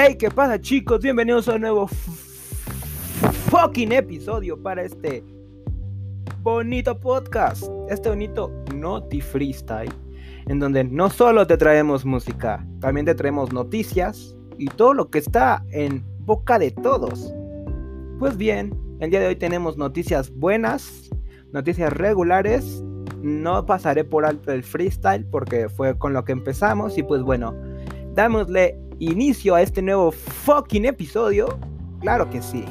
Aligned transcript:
Hey, 0.00 0.14
¿qué 0.16 0.30
pasa 0.30 0.60
chicos? 0.60 1.00
Bienvenidos 1.00 1.48
a 1.48 1.56
un 1.56 1.62
nuevo 1.62 1.88
fucking 3.50 3.90
episodio 3.90 4.56
para 4.62 4.84
este 4.84 5.24
bonito 6.40 7.00
podcast, 7.00 7.64
este 7.88 8.08
bonito 8.08 8.52
Noti 8.72 9.20
Freestyle, 9.20 9.90
en 10.46 10.60
donde 10.60 10.84
no 10.84 11.10
solo 11.10 11.48
te 11.48 11.56
traemos 11.56 12.04
música, 12.04 12.64
también 12.78 13.06
te 13.06 13.16
traemos 13.16 13.52
noticias 13.52 14.36
y 14.56 14.66
todo 14.66 14.94
lo 14.94 15.10
que 15.10 15.18
está 15.18 15.64
en 15.72 16.04
boca 16.20 16.60
de 16.60 16.70
todos. 16.70 17.34
Pues 18.20 18.36
bien, 18.36 18.78
el 19.00 19.10
día 19.10 19.18
de 19.18 19.26
hoy 19.26 19.36
tenemos 19.36 19.76
noticias 19.78 20.30
buenas, 20.30 21.10
noticias 21.50 21.92
regulares. 21.92 22.84
No 23.20 23.66
pasaré 23.66 24.04
por 24.04 24.26
alto 24.26 24.52
el 24.52 24.62
freestyle 24.62 25.26
porque 25.26 25.68
fue 25.68 25.98
con 25.98 26.12
lo 26.12 26.24
que 26.24 26.30
empezamos 26.30 26.96
y 26.98 27.02
pues 27.02 27.22
bueno, 27.22 27.52
dámosle 28.14 28.78
inicio 28.98 29.54
a 29.54 29.62
este 29.62 29.82
nuevo 29.82 30.10
fucking 30.10 30.84
episodio. 30.84 31.58
Claro 32.00 32.28
que 32.30 32.42
sí. 32.42 32.64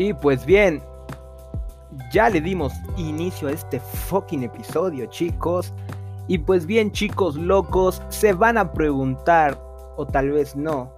Y 0.00 0.14
pues 0.14 0.46
bien, 0.46 0.82
ya 2.10 2.30
le 2.30 2.40
dimos 2.40 2.72
inicio 2.96 3.48
a 3.48 3.52
este 3.52 3.78
fucking 3.78 4.44
episodio, 4.44 5.04
chicos. 5.04 5.74
Y 6.26 6.38
pues 6.38 6.64
bien, 6.64 6.90
chicos 6.90 7.36
locos, 7.36 8.00
se 8.08 8.32
van 8.32 8.56
a 8.56 8.72
preguntar, 8.72 9.60
o 10.00 10.06
tal 10.06 10.30
vez 10.30 10.56
no, 10.56 10.94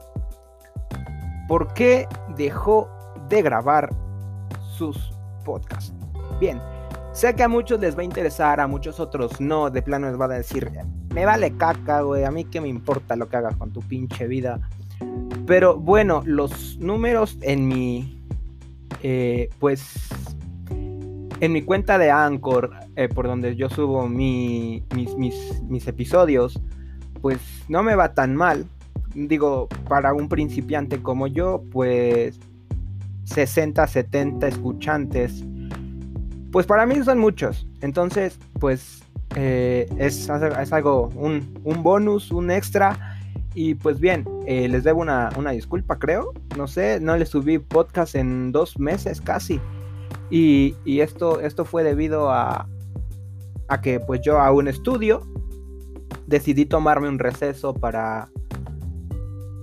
¿por 1.49 1.73
qué 1.75 2.07
dejó 2.37 2.89
de 3.29 3.43
grabar 3.43 3.91
sus 4.77 5.13
podcasts? 5.45 5.93
Bien, 6.41 6.61
sé 7.13 7.35
que 7.35 7.43
a 7.43 7.49
muchos 7.49 7.81
les 7.81 7.97
va 7.97 8.03
a 8.03 8.05
interesar, 8.05 8.61
a 8.61 8.67
muchos 8.67 9.01
otros 9.01 9.41
no, 9.41 9.71
de 9.71 9.83
plano 9.83 10.09
les 10.09 10.21
va 10.21 10.27
a 10.27 10.29
decir, 10.29 10.71
me 11.15 11.25
vale 11.25 11.57
caca, 11.57 12.03
güey, 12.03 12.25
a 12.25 12.31
mí 12.31 12.45
qué 12.45 12.61
me 12.61 12.69
importa 12.69 13.17
lo 13.17 13.29
que 13.29 13.37
hagas 13.37 13.57
con 13.57 13.73
tu 13.73 13.81
pinche 13.81 14.27
vida. 14.27 14.61
Pero 15.47 15.77
bueno, 15.77 16.23
los 16.25 16.79
números 16.79 17.37
en 17.43 17.67
mi 17.67 18.23
eh, 19.03 19.51
pues 19.59 20.09
en 21.41 21.53
mi 21.53 21.63
cuenta 21.63 21.99
de 21.99 22.09
Anchor, 22.09 22.71
eh, 22.95 23.09
por 23.09 23.27
donde 23.27 23.57
yo 23.57 23.69
subo 23.69 24.09
mis, 24.09 24.85
mis, 24.95 25.89
episodios, 25.89 26.61
pues 27.21 27.41
no 27.69 27.83
me 27.83 27.97
va 27.97 28.15
tan 28.15 28.37
mal. 28.37 28.65
Digo, 29.15 29.69
para 29.89 30.15
un 30.15 30.29
principiante 30.29 31.03
como 31.03 31.27
yo, 31.27 31.63
pues 31.71 32.41
60, 33.25 33.87
70 33.87 34.49
escuchantes, 34.49 35.45
pues 36.51 36.67
para 36.67 36.87
mí 36.87 36.97
son 37.05 37.19
muchos. 37.19 37.67
Entonces, 37.81 38.39
pues 38.59 39.03
eh, 39.37 39.89
es, 39.99 40.29
es, 40.29 40.73
algo, 40.73 41.11
un, 41.15 41.59
un 41.65 41.83
bonus, 41.83 42.31
un 42.31 42.51
extra 42.51 43.19
y 43.55 43.75
pues 43.75 44.01
bien, 44.01 44.25
eh, 44.47 44.69
les 44.69 44.85
debo 44.85 45.03
una, 45.03 45.31
disculpa, 45.53 45.99
creo. 45.99 46.33
No 46.57 46.67
sé, 46.67 47.01
no 47.01 47.17
les 47.17 47.29
subí 47.31 47.59
podcast 47.59 48.15
en 48.15 48.53
dos 48.53 48.79
meses 48.79 49.21
casi. 49.21 49.61
Y, 50.31 50.75
esto, 50.87 51.41
esto 51.41 51.65
fue 51.67 51.85
debido 51.85 52.31
a, 52.31 52.67
a 53.69 53.81
que 53.83 54.01
pues 54.01 54.23
yo 54.23 54.41
a 54.41 54.51
un 54.51 54.69
estudio 54.69 55.27
decidí 56.27 56.65
tomarme 56.65 57.09
un 57.09 57.19
receso 57.19 57.75
para 57.75 58.31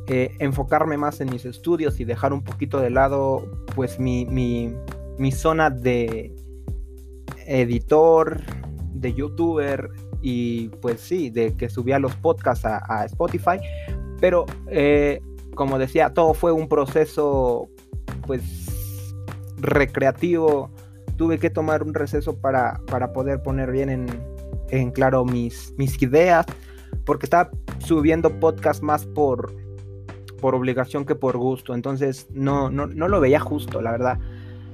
eh, 0.09 0.35
enfocarme 0.39 0.97
más 0.97 1.21
en 1.21 1.29
mis 1.29 1.45
estudios 1.45 1.99
y 1.99 2.05
dejar 2.05 2.33
un 2.33 2.43
poquito 2.43 2.79
de 2.79 2.89
lado 2.89 3.47
pues 3.75 3.99
mi, 3.99 4.25
mi 4.25 5.31
zona 5.31 5.69
de 5.69 6.35
editor, 7.45 8.41
de 8.93 9.13
youtuber 9.13 9.89
y 10.21 10.69
pues 10.81 11.01
sí, 11.01 11.29
de 11.29 11.55
que 11.55 11.69
subía 11.69 11.99
los 11.99 12.15
podcasts 12.15 12.65
a, 12.65 13.05
Spotify, 13.05 13.59
pero 14.19 14.45
eh, 14.67 15.21
como 15.55 15.77
decía, 15.79 16.13
todo 16.13 16.33
fue 16.33 16.51
un 16.51 16.67
proceso 16.67 17.69
pues 18.27 19.13
recreativo, 19.57 20.69
tuve 21.17 21.39
que 21.39 21.49
tomar 21.49 21.83
un 21.83 21.93
receso 21.93 22.39
para, 22.39 22.81
para 22.87 23.13
poder 23.13 23.41
poner 23.41 23.71
bien 23.71 23.89
en, 23.89 24.07
en 24.69 24.91
claro 24.91 25.25
mis, 25.25 25.73
mis 25.77 26.01
ideas, 26.01 26.45
porque 27.05 27.25
estaba 27.25 27.49
subiendo 27.79 28.39
podcast 28.39 28.83
más 28.83 29.05
por, 29.05 29.53
por 30.39 30.55
obligación 30.55 31.05
que 31.05 31.15
por 31.15 31.37
gusto, 31.37 31.73
entonces 31.73 32.27
no, 32.31 32.69
no, 32.69 32.87
no 32.87 33.07
lo 33.07 33.19
veía 33.19 33.39
justo, 33.39 33.81
la 33.81 33.91
verdad 33.91 34.19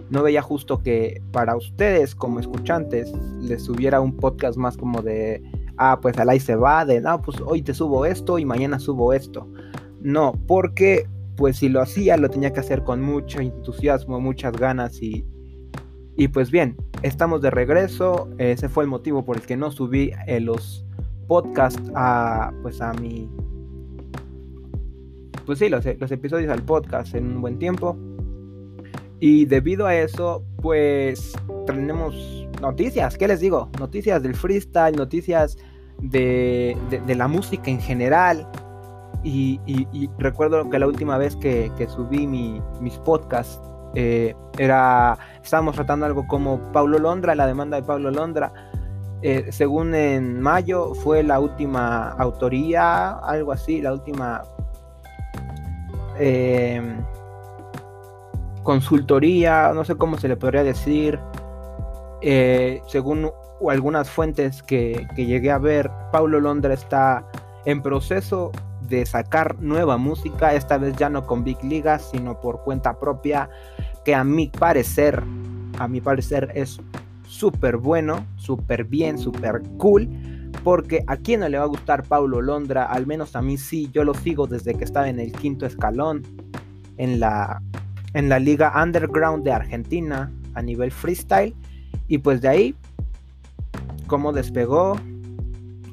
no 0.10 0.24
veía 0.24 0.42
justo 0.42 0.82
que 0.82 1.22
para 1.32 1.56
ustedes 1.56 2.16
como 2.16 2.40
escuchantes 2.40 3.12
les 3.42 3.64
subiera 3.64 4.02
un 4.02 4.16
podcast 4.16 4.58
más 4.58 4.78
como 4.78 5.02
de, 5.02 5.42
ah, 5.78 6.00
pues 6.02 6.18
al 6.18 6.30
ahí 6.30 6.40
se 6.40 6.56
va, 6.56 6.86
de, 6.86 7.02
no, 7.02 7.22
pues 7.22 7.38
hoy 7.42 7.62
te 7.62 7.74
subo 7.74 8.06
esto 8.06 8.38
y 8.40 8.46
mañana 8.46 8.80
subo 8.80 9.14
esto. 9.14 9.48
No, 10.02 10.34
porque 10.48 11.08
pues 11.36 11.58
si 11.58 11.70
lo 11.70 11.82
hacía 11.82 12.18
lo 12.18 12.30
tenía 12.30 12.54
que 12.54 12.60
hacer 12.60 12.84
con 12.84 13.02
mucho 13.02 13.40
entusiasmo, 13.40 14.20
muchas 14.22 14.54
ganas 14.54 15.02
y, 15.02 15.26
y 16.16 16.28
pues 16.28 16.52
bien, 16.52 16.78
estamos 17.02 17.42
de 17.42 17.50
regreso. 17.50 18.30
Ese 18.38 18.70
fue 18.70 18.84
el 18.84 18.90
motivo 18.90 19.26
por 19.26 19.38
el 19.38 19.44
que 19.44 19.58
no 19.58 19.72
subí 19.72 20.12
eh, 20.28 20.40
los 20.40 20.86
podcasts 21.28 21.92
a, 21.96 22.52
pues 22.62 22.82
a 22.82 22.94
mi... 22.94 23.30
Pues 25.46 25.60
sí, 25.60 25.70
los, 25.70 25.86
episodios 25.86 26.52
al 26.52 26.64
podcast 26.64 27.14
en 27.16 27.36
un 27.36 27.42
buen 27.42 27.60
tiempo. 27.60 27.98
Y 29.20 29.46
debido 29.46 29.86
a 29.86 29.96
eso, 29.96 30.44
pues 30.62 31.34
tenemos 31.66 32.48
noticias, 32.62 33.18
¿qué 33.18 33.28
les 33.28 33.40
digo? 33.40 33.70
Noticias 33.80 34.22
del 34.22 34.36
freestyle, 34.36 34.96
noticias 34.96 35.58
de, 36.02 36.76
la 37.08 37.28
música 37.28 37.70
en 37.70 37.80
general. 37.80 38.48
Y, 39.24 39.60
recuerdo 40.18 40.70
que 40.70 40.80
la 40.80 40.88
última 40.88 41.18
vez 41.18 41.36
que, 41.36 41.72
subí 41.90 42.28
mis 42.28 42.98
podcasts 43.06 43.60
eh, 43.96 44.36
era, 44.58 45.18
estábamos 45.42 45.76
tratando 45.76 46.06
algo 46.06 46.28
como 46.28 46.60
Pablo 46.74 47.00
Londra, 47.00 47.34
la 47.34 47.48
demanda 47.48 47.78
de 47.78 47.84
Pablo 47.84 48.12
Londra. 48.12 48.52
Eh, 49.22 49.48
según 49.52 49.96
en 49.96 50.42
mayo 50.42 50.94
fue 50.94 51.24
la 51.24 51.40
última 51.40 52.10
autoría, 52.10 53.12
algo 53.12 53.52
así, 53.52 53.82
la 53.82 53.94
última... 53.94 54.44
Eh, 56.20 56.82
consultoría, 58.64 59.72
no 59.74 59.86
sé 59.86 59.96
cómo 59.96 60.18
se 60.18 60.28
le 60.28 60.36
podría 60.36 60.64
decir, 60.64 61.20
eh, 62.22 62.82
según 62.88 63.32
algunas 63.70 64.10
fuentes 64.10 64.64
que, 64.64 65.08
llegué 65.16 65.52
a 65.52 65.58
ver, 65.58 65.90
Paulo 66.12 66.40
Londra 66.40 66.74
está 66.74 67.26
en 67.66 67.82
proceso 67.82 68.52
de 68.82 69.06
sacar 69.06 69.60
nueva 69.60 69.98
música, 69.98 70.54
esta 70.54 70.78
vez 70.78 70.96
ya 70.98 71.10
no 71.10 71.26
con 71.26 71.44
Big 71.44 71.64
Liga, 71.64 72.00
sino 72.00 72.40
por 72.42 72.64
cuenta 72.64 73.00
propia, 73.00 73.50
que 74.04 74.14
a 74.14 74.24
mi 74.24 74.48
parecer, 74.48 75.24
a 75.80 75.88
mi 75.88 76.02
parecer 76.02 76.52
es 76.56 76.80
súper 77.28 77.78
bueno, 77.78 78.26
súper 78.36 78.84
bien, 78.84 79.18
súper 79.18 79.62
cool, 79.78 80.10
porque 80.66 81.04
a 81.06 81.18
quien 81.18 81.42
no 81.42 81.48
le 81.48 81.60
va 81.60 81.64
a 81.66 81.68
gustar 81.68 82.02
Paulo 82.02 82.42
Londra, 82.42 82.86
al 82.86 83.06
menos 83.06 83.36
a 83.36 83.44
mí 83.44 83.56
sí, 83.56 83.88
yo 83.94 84.04
lo 84.04 84.16
sigo 84.16 84.48
desde 84.48 84.74
que 84.74 84.84
estaba 84.84 85.08
en 85.08 85.20
el 85.20 85.32
quinto 85.32 85.68
escalón, 85.68 86.24
en 86.98 87.20
la 87.20 87.62
en 88.16 88.30
la 88.30 88.40
liga 88.40 88.74
underground 88.82 89.44
de 89.44 89.52
Argentina 89.52 90.32
a 90.56 90.64
nivel 90.64 90.90
freestyle. 90.90 91.54
Y 92.08 92.18
pues 92.18 92.42
de 92.42 92.48
ahí, 92.48 92.76
cómo 94.08 94.34
despegó, 94.34 94.98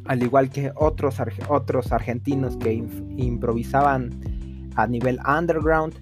al 0.06 0.22
igual 0.22 0.48
que 0.48 0.72
otros, 0.74 1.16
otros 1.48 1.92
argentinos 1.92 2.56
que 2.56 2.72
improvisaban 2.72 4.08
a 4.76 4.86
nivel 4.86 5.18
underground, 5.28 5.94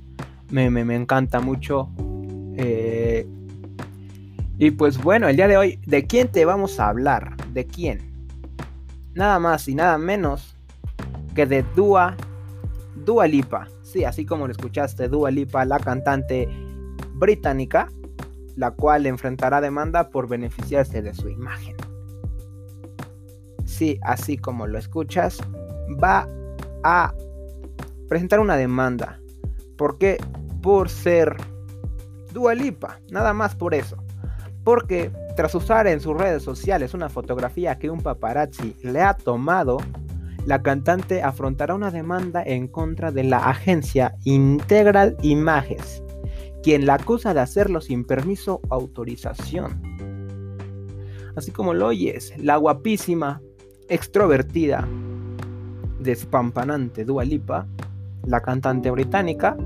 me, 0.50 0.70
me, 0.70 0.94
encanta 0.94 1.40
mucho. 1.40 1.88
Eh, 2.56 3.26
y 4.58 4.70
pues 4.70 5.02
bueno, 5.02 5.26
el 5.26 5.34
día 5.34 5.49
de 5.49 5.56
hoy, 5.56 5.81
¿de 5.87 6.06
quién 6.06 6.28
te 6.28 6.44
vamos 6.44 6.78
a 6.78 6.88
hablar? 6.88 7.37
¿De 7.52 7.66
quién? 7.66 8.10
Nada 9.15 9.39
más 9.39 9.67
y 9.69 9.75
nada 9.75 9.99
menos 9.99 10.57
que 11.35 11.47
de 11.47 11.65
Dua, 11.75 12.17
Dua 13.05 13.27
Lipa. 13.27 13.69
Sí, 13.83 14.05
así 14.05 14.25
como 14.25 14.47
lo 14.47 14.53
escuchaste, 14.53 15.09
Dua 15.09 15.31
Lipa, 15.31 15.65
la 15.65 15.79
cantante 15.79 16.49
británica, 17.15 17.89
la 18.57 18.71
cual 18.71 19.07
enfrentará 19.07 19.61
demanda 19.61 20.11
por 20.11 20.29
beneficiarse 20.29 21.03
de 21.03 21.15
su 21.15 21.29
imagen. 21.29 21.77
Sí, 23.65 23.99
así 24.03 24.37
como 24.37 24.67
lo 24.67 24.79
escuchas, 24.79 25.39
va 26.03 26.29
a 26.85 27.15
presentar 28.09 28.41
una 28.41 28.57
demanda. 28.57 29.21
¿Por 29.77 29.99
qué? 29.99 30.19
Por 30.62 30.89
ser 30.89 31.37
Dua 32.33 32.55
Lipa, 32.55 33.01
nada 33.11 33.33
más 33.33 33.55
por 33.55 33.75
eso. 33.75 33.97
Porque 34.62 35.11
tras 35.37 35.55
usar 35.55 35.87
en 35.87 36.00
sus 36.00 36.17
redes 36.17 36.43
sociales 36.43 36.94
una 36.94 37.09
fotografía 37.09 37.79
que 37.79 37.91
un 37.91 38.00
paparazzi 38.00 38.75
le 38.82 39.00
ha 39.00 39.15
tomado, 39.15 39.79
la 40.47 40.62
cantante 40.62 41.23
afrontará 41.23 41.75
una 41.75 41.91
demanda 41.91 42.43
en 42.44 42.67
contra 42.67 43.12
de 43.12 43.25
la 43.25 43.38
agencia 43.38 44.17
Integral 44.25 45.17
Images, 45.23 46.03
quien 46.62 46.87
la 46.87 46.94
acusa 46.94 47.35
de 47.35 47.41
hacerlo 47.41 47.81
sin 47.81 48.05
permiso 48.05 48.61
o 48.69 48.75
autorización. 48.75 49.82
Así 51.37 51.50
como 51.53 51.75
lo 51.75 51.87
oyes, 51.88 52.33
la 52.38 52.56
guapísima, 52.56 53.41
extrovertida, 53.88 54.87
despampanante 56.00 57.05
Dua 57.05 57.25
Lipa, 57.25 57.67
la 58.26 58.41
cantante 58.41 58.91
británica, 58.91 59.56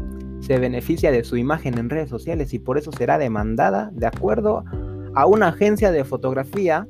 se 0.41 0.59
beneficia 0.59 1.11
de 1.11 1.25
su 1.25 1.37
imagen 1.37 1.79
en 1.79 1.89
redes 1.89 2.11
sociales 2.11 2.53
y 2.53 2.59
por 2.59 2.77
eso 2.77 2.93
será 2.93 3.17
demandada 3.17 3.91
de 3.95 4.07
acuerdo 4.07 4.59
a 4.59 4.84
una 5.27 5.49
agencia 5.49 5.93
de 5.93 6.05
fotografía 6.05 6.87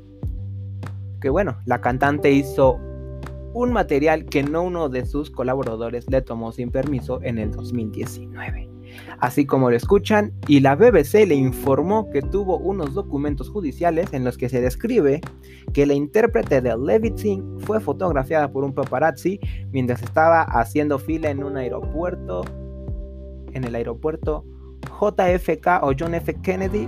que 1.24 1.30
bueno, 1.30 1.56
la 1.64 1.80
cantante 1.80 2.30
hizo 2.32 2.78
un 3.54 3.72
material 3.72 4.26
que 4.26 4.42
no 4.42 4.62
uno 4.62 4.90
de 4.90 5.06
sus 5.06 5.30
colaboradores 5.30 6.04
le 6.10 6.20
tomó 6.20 6.52
sin 6.52 6.70
permiso 6.70 7.18
en 7.22 7.38
el 7.38 7.50
2019. 7.50 8.68
Así 9.20 9.46
como 9.46 9.70
lo 9.70 9.76
escuchan, 9.76 10.34
y 10.48 10.60
la 10.60 10.76
BBC 10.76 11.26
le 11.26 11.34
informó 11.34 12.10
que 12.10 12.20
tuvo 12.20 12.58
unos 12.58 12.92
documentos 12.92 13.48
judiciales 13.48 14.12
en 14.12 14.22
los 14.22 14.36
que 14.36 14.50
se 14.50 14.60
describe 14.60 15.22
que 15.72 15.86
la 15.86 15.94
intérprete 15.94 16.60
de 16.60 16.76
Levitting 16.76 17.60
fue 17.60 17.80
fotografiada 17.80 18.52
por 18.52 18.62
un 18.62 18.74
paparazzi 18.74 19.40
mientras 19.72 20.02
estaba 20.02 20.42
haciendo 20.42 20.98
fila 20.98 21.30
en 21.30 21.42
un 21.42 21.56
aeropuerto, 21.56 22.44
en 23.54 23.64
el 23.64 23.74
aeropuerto 23.74 24.44
JFK 25.00 25.82
o 25.82 25.92
John 25.98 26.14
F. 26.14 26.34
Kennedy 26.42 26.86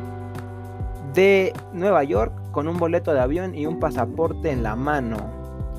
de 1.17 1.55
Nueva 1.73 2.05
York 2.05 2.33
con 2.53 2.69
un 2.69 2.77
boleto 2.77 3.15
de 3.15 3.21
avión 3.21 3.55
y 3.55 3.67
un 3.67 3.81
pasaporte 3.81 4.51
en 4.51 4.63
la 4.63 4.77
mano, 4.77 5.17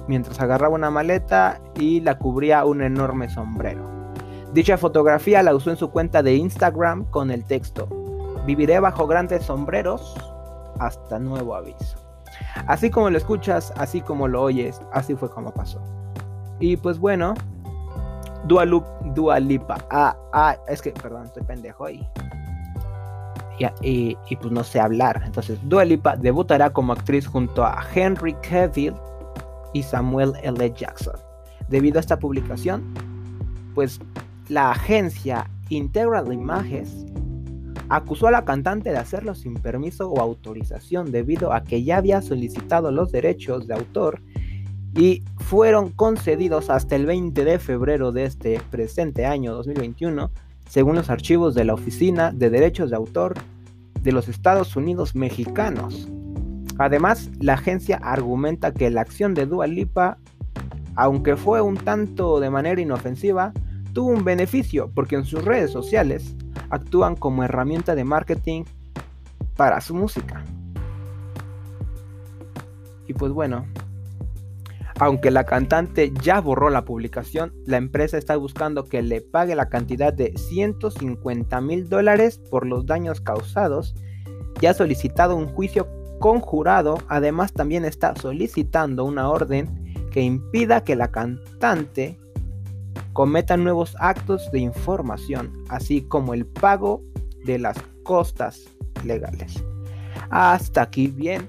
mientras 0.07 0.39
agarraba 0.41 0.73
una 0.73 0.89
maleta 0.89 1.61
y 1.79 2.01
la 2.01 2.17
cubría 2.17 2.65
un 2.65 2.81
enorme 2.81 3.29
sombrero. 3.29 3.85
Dicha 4.53 4.77
fotografía 4.77 5.43
la 5.43 5.53
usó 5.53 5.69
en 5.69 5.77
su 5.77 5.91
cuenta 5.91 6.23
de 6.23 6.35
Instagram 6.35 7.05
con 7.05 7.29
el 7.29 7.45
texto, 7.45 7.87
viviré 8.47 8.79
bajo 8.79 9.05
grandes 9.05 9.43
sombreros 9.43 10.15
hasta 10.79 11.19
nuevo 11.19 11.55
aviso. 11.55 11.99
Así 12.65 12.89
como 12.89 13.11
lo 13.11 13.17
escuchas, 13.17 13.71
así 13.77 14.01
como 14.01 14.27
lo 14.27 14.41
oyes, 14.41 14.81
así 14.91 15.15
fue 15.15 15.29
como 15.29 15.51
pasó. 15.51 15.79
Y 16.59 16.77
pues 16.77 16.97
bueno, 16.97 17.35
Dua, 18.45 18.65
Dua 19.13 19.39
Lipa. 19.39 19.77
Ah, 19.91 20.17
ah, 20.33 20.57
es 20.67 20.81
que, 20.81 20.91
perdón, 20.91 21.25
estoy 21.25 21.43
pendejo 21.43 21.85
ahí 21.85 22.09
y, 23.81 24.15
pues 24.39 24.51
no 24.51 24.63
sé 24.63 24.79
hablar. 24.79 25.21
Entonces, 25.25 25.59
Dua 25.63 25.85
Lipa 25.85 26.15
debutará 26.15 26.69
como 26.71 26.93
actriz 26.93 27.27
junto 27.27 27.63
a 27.63 27.83
Henry 27.93 28.33
Cavill 28.35 28.93
y 29.73 29.83
Samuel 29.83 30.33
L. 30.43 30.73
Jackson. 30.75 31.15
Debido 31.67 31.97
a 31.97 32.01
esta 32.01 32.19
publicación, 32.19 32.93
pues 33.73 33.99
la 34.49 34.71
agencia 34.71 35.49
Integral 35.69 36.31
Images 36.31 37.05
acusó 37.89 38.27
a 38.27 38.31
la 38.31 38.45
cantante 38.45 38.91
de 38.91 38.97
hacerlo 38.97 39.35
sin 39.35 39.55
permiso 39.55 40.09
o 40.09 40.19
autorización 40.19 41.11
debido 41.11 41.53
a 41.53 41.63
que 41.63 41.83
ya 41.83 41.97
había 41.97 42.21
solicitado 42.21 42.91
los 42.91 43.11
derechos 43.11 43.67
de 43.67 43.73
autor 43.75 44.21
y 44.95 45.23
fueron 45.37 45.91
concedidos 45.91 46.69
hasta 46.69 46.95
el 46.95 47.05
20 47.05 47.45
de 47.45 47.59
febrero 47.59 48.11
de 48.11 48.25
este 48.25 48.59
presente 48.71 49.25
año 49.25 49.53
2021 49.53 50.31
según 50.67 50.95
los 50.95 51.09
archivos 51.09 51.55
de 51.55 51.65
la 51.65 51.73
Oficina 51.73 52.31
de 52.31 52.49
Derechos 52.49 52.89
de 52.89 52.95
Autor 52.95 53.35
de 54.01 54.11
los 54.11 54.27
Estados 54.27 54.75
Unidos 54.75 55.15
mexicanos. 55.15 56.07
Además, 56.77 57.31
la 57.39 57.53
agencia 57.53 57.97
argumenta 57.97 58.73
que 58.73 58.91
la 58.91 59.01
acción 59.01 59.33
de 59.33 59.45
Dua 59.45 59.67
Lipa, 59.67 60.17
aunque 60.95 61.35
fue 61.35 61.61
un 61.61 61.75
tanto 61.75 62.39
de 62.39 62.49
manera 62.49 62.79
inofensiva, 62.79 63.53
tuvo 63.93 64.09
un 64.09 64.23
beneficio 64.23 64.91
porque 64.93 65.15
en 65.15 65.25
sus 65.25 65.43
redes 65.43 65.71
sociales 65.71 66.35
actúan 66.69 67.15
como 67.15 67.43
herramienta 67.43 67.95
de 67.95 68.03
marketing 68.03 68.63
para 69.55 69.81
su 69.81 69.95
música. 69.95 70.43
Y 73.07 73.13
pues 73.13 73.31
bueno, 73.31 73.65
aunque 74.99 75.29
la 75.29 75.45
cantante 75.45 76.11
ya 76.23 76.41
borró 76.41 76.69
la 76.69 76.83
publicación, 76.83 77.53
la 77.65 77.77
empresa 77.77 78.17
está 78.17 78.35
buscando 78.35 78.85
que 78.85 79.03
le 79.03 79.21
pague 79.21 79.55
la 79.55 79.69
cantidad 79.69 80.11
de 80.11 80.33
150 80.35 81.61
mil 81.61 81.87
dólares 81.87 82.39
por 82.49 82.65
los 82.65 82.85
daños 82.87 83.21
causados 83.21 83.95
y 84.59 84.65
ha 84.65 84.73
solicitado 84.73 85.35
un 85.35 85.47
juicio 85.47 85.87
conjurado. 86.19 86.97
Además, 87.09 87.53
también 87.53 87.85
está 87.85 88.15
solicitando 88.15 89.05
una 89.05 89.29
orden 89.29 90.09
que 90.11 90.21
impida 90.21 90.83
que 90.83 90.95
la 90.95 91.11
cantante 91.11 92.17
cometa 93.13 93.55
nuevos 93.55 93.95
actos 93.99 94.49
de 94.51 94.59
información, 94.59 95.63
así 95.69 96.01
como 96.01 96.33
el 96.33 96.47
pago 96.47 97.03
de 97.45 97.59
las 97.59 97.77
costas 98.01 98.67
legales. 99.05 99.63
Hasta 100.31 100.81
aquí 100.81 101.07
bien, 101.07 101.47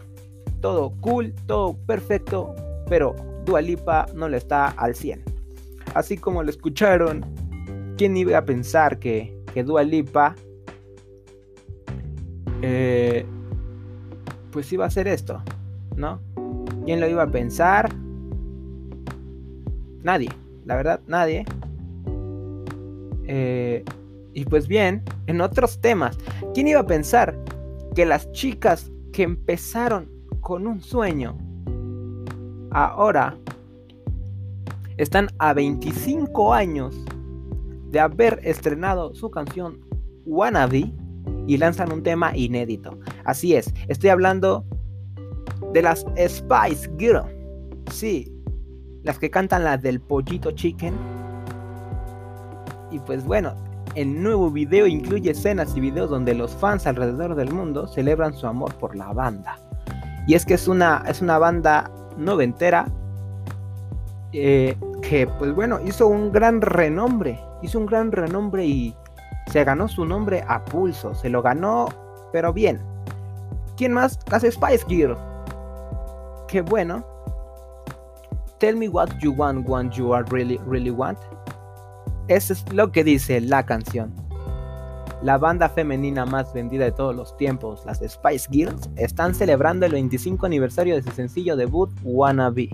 todo 0.60 0.92
cool, 1.00 1.34
todo 1.46 1.78
perfecto, 1.86 2.54
pero 2.88 3.16
Dualipa 3.48 4.06
no 4.14 4.28
le 4.28 4.36
está 4.36 4.68
al 4.68 4.94
100. 4.94 5.22
Así 5.94 6.18
como 6.18 6.42
lo 6.42 6.50
escucharon, 6.50 7.24
¿quién 7.96 8.14
iba 8.14 8.36
a 8.36 8.44
pensar 8.44 8.98
que, 8.98 9.34
que 9.54 9.64
Dualipa 9.64 10.36
eh, 12.60 13.24
pues 14.50 14.70
iba 14.70 14.84
a 14.84 14.88
hacer 14.88 15.08
esto? 15.08 15.42
¿No? 15.96 16.20
¿Quién 16.84 17.00
lo 17.00 17.08
iba 17.08 17.22
a 17.22 17.30
pensar? 17.30 17.88
Nadie, 20.02 20.28
la 20.66 20.76
verdad, 20.76 21.00
nadie. 21.06 21.46
Eh, 23.24 23.82
y 24.34 24.44
pues 24.44 24.68
bien, 24.68 25.02
en 25.26 25.40
otros 25.40 25.80
temas, 25.80 26.18
¿quién 26.52 26.68
iba 26.68 26.80
a 26.80 26.86
pensar 26.86 27.34
que 27.94 28.04
las 28.04 28.30
chicas 28.32 28.92
que 29.10 29.22
empezaron 29.22 30.10
con 30.42 30.66
un 30.66 30.82
sueño 30.82 31.47
ahora 32.70 33.36
están 34.96 35.28
a 35.38 35.52
25 35.52 36.52
años 36.52 36.94
de 37.90 38.00
haber 38.00 38.40
estrenado 38.42 39.14
su 39.14 39.30
canción 39.30 39.80
Wannabe 40.26 40.92
y 41.46 41.56
lanzan 41.56 41.92
un 41.92 42.02
tema 42.02 42.36
inédito. 42.36 42.98
Así 43.24 43.54
es, 43.54 43.72
estoy 43.88 44.10
hablando 44.10 44.64
de 45.72 45.82
las 45.82 46.04
Spice 46.16 46.90
Girl. 46.98 47.22
Sí, 47.90 48.32
las 49.02 49.18
que 49.18 49.30
cantan 49.30 49.64
la 49.64 49.78
del 49.78 50.00
pollito 50.00 50.50
chicken. 50.50 50.94
Y 52.90 52.98
pues 53.00 53.24
bueno, 53.24 53.54
el 53.94 54.22
nuevo 54.22 54.50
video 54.50 54.86
incluye 54.86 55.30
escenas 55.30 55.76
y 55.76 55.80
videos 55.80 56.10
donde 56.10 56.34
los 56.34 56.54
fans 56.54 56.86
alrededor 56.86 57.34
del 57.34 57.52
mundo 57.52 57.86
celebran 57.86 58.34
su 58.34 58.46
amor 58.46 58.74
por 58.74 58.96
la 58.96 59.12
banda. 59.12 59.58
Y 60.26 60.34
es 60.34 60.44
que 60.44 60.54
es 60.54 60.68
una, 60.68 61.04
es 61.08 61.22
una 61.22 61.38
banda 61.38 61.90
noventera 62.18 62.86
eh, 64.32 64.76
que 65.00 65.26
pues 65.26 65.54
bueno 65.54 65.80
hizo 65.86 66.06
un 66.06 66.30
gran 66.32 66.60
renombre 66.60 67.40
hizo 67.62 67.78
un 67.78 67.86
gran 67.86 68.12
renombre 68.12 68.66
y 68.66 68.94
se 69.50 69.64
ganó 69.64 69.88
su 69.88 70.04
nombre 70.04 70.44
a 70.46 70.64
pulso 70.64 71.14
se 71.14 71.30
lo 71.30 71.40
ganó 71.40 71.88
pero 72.32 72.52
bien. 72.52 72.78
Quién 73.76 73.92
más 73.92 74.18
las 74.30 74.42
Spice 74.42 74.84
Girl 74.88 75.16
que 76.46 76.60
bueno 76.60 77.04
tell 78.58 78.76
me 78.76 78.88
what 78.88 79.08
you 79.20 79.32
want 79.32 79.66
when 79.68 79.90
you 79.90 80.12
are 80.12 80.24
really 80.30 80.58
really 80.66 80.90
want. 80.90 81.18
Eso 82.26 82.52
es 82.52 82.70
lo 82.72 82.92
que 82.92 83.04
dice 83.04 83.40
la 83.40 83.64
canción 83.64 84.12
la 85.22 85.36
banda 85.36 85.68
femenina 85.68 86.24
más 86.24 86.52
vendida 86.52 86.84
de 86.84 86.92
todos 86.92 87.14
los 87.14 87.36
tiempos, 87.36 87.84
las 87.84 87.98
Spice 87.98 88.48
Girls, 88.50 88.88
están 88.96 89.34
celebrando 89.34 89.86
el 89.86 89.92
25 89.92 90.46
aniversario 90.46 90.94
de 90.94 91.02
su 91.02 91.10
sencillo 91.10 91.56
debut 91.56 91.90
Wannabe. 92.04 92.70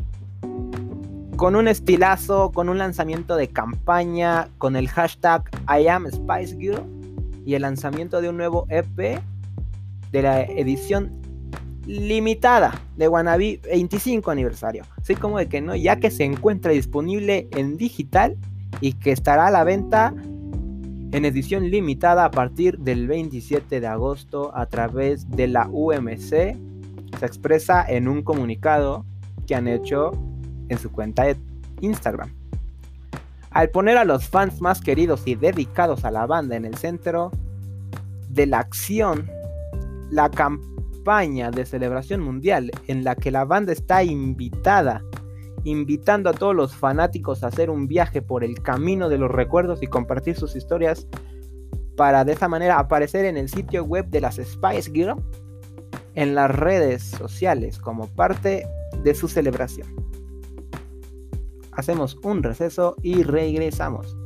Con 1.36 1.56
un 1.56 1.68
estilazo, 1.68 2.52
con 2.52 2.68
un 2.68 2.78
lanzamiento 2.78 3.36
de 3.36 3.48
campaña, 3.48 4.48
con 4.58 4.76
el 4.76 4.88
hashtag 4.88 5.50
I 5.68 5.88
am 5.88 6.06
y 7.46 7.54
el 7.54 7.62
lanzamiento 7.62 8.20
de 8.20 8.28
un 8.28 8.36
nuevo 8.36 8.66
EP 8.68 9.20
de 10.12 10.22
la 10.22 10.42
edición 10.42 11.12
limitada 11.86 12.80
de 12.96 13.08
Wannabe 13.08 13.60
25 13.64 14.30
aniversario. 14.30 14.84
Así 15.00 15.14
como 15.14 15.38
de 15.38 15.48
que 15.48 15.60
no, 15.60 15.74
ya 15.74 15.96
que 15.96 16.10
se 16.10 16.24
encuentra 16.24 16.72
disponible 16.72 17.48
en 17.52 17.76
digital 17.76 18.36
y 18.80 18.92
que 18.92 19.12
estará 19.12 19.48
a 19.48 19.50
la 19.50 19.64
venta 19.64 20.14
en 21.14 21.24
edición 21.24 21.70
limitada 21.70 22.24
a 22.24 22.32
partir 22.32 22.80
del 22.80 23.06
27 23.06 23.78
de 23.80 23.86
agosto 23.86 24.50
a 24.52 24.66
través 24.66 25.30
de 25.30 25.46
la 25.46 25.68
UMC. 25.70 26.18
Se 26.18 26.56
expresa 27.24 27.86
en 27.88 28.08
un 28.08 28.24
comunicado 28.24 29.06
que 29.46 29.54
han 29.54 29.68
hecho 29.68 30.10
en 30.68 30.76
su 30.76 30.90
cuenta 30.90 31.22
de 31.22 31.36
Instagram. 31.80 32.34
Al 33.50 33.70
poner 33.70 33.96
a 33.96 34.04
los 34.04 34.28
fans 34.28 34.60
más 34.60 34.80
queridos 34.80 35.22
y 35.24 35.36
dedicados 35.36 36.04
a 36.04 36.10
la 36.10 36.26
banda 36.26 36.56
en 36.56 36.64
el 36.64 36.74
centro 36.74 37.30
de 38.28 38.46
la 38.46 38.58
acción, 38.58 39.30
la 40.10 40.32
campaña 40.32 41.52
de 41.52 41.64
celebración 41.64 42.22
mundial 42.22 42.72
en 42.88 43.04
la 43.04 43.14
que 43.14 43.30
la 43.30 43.44
banda 43.44 43.72
está 43.72 44.02
invitada 44.02 45.00
invitando 45.64 46.30
a 46.30 46.34
todos 46.34 46.54
los 46.54 46.74
fanáticos 46.74 47.42
a 47.42 47.48
hacer 47.48 47.70
un 47.70 47.88
viaje 47.88 48.22
por 48.22 48.44
el 48.44 48.62
camino 48.62 49.08
de 49.08 49.18
los 49.18 49.30
recuerdos 49.30 49.82
y 49.82 49.86
compartir 49.86 50.36
sus 50.36 50.54
historias 50.56 51.06
para 51.96 52.24
de 52.24 52.32
esa 52.32 52.48
manera 52.48 52.78
aparecer 52.78 53.24
en 53.24 53.36
el 53.36 53.48
sitio 53.48 53.84
web 53.84 54.06
de 54.06 54.20
las 54.20 54.36
Spice 54.36 54.90
Girls 54.92 55.22
en 56.14 56.34
las 56.34 56.50
redes 56.50 57.02
sociales 57.02 57.78
como 57.78 58.08
parte 58.08 58.66
de 59.02 59.14
su 59.14 59.28
celebración. 59.28 59.88
Hacemos 61.72 62.16
un 62.22 62.42
receso 62.42 62.96
y 63.02 63.22
regresamos. 63.22 64.16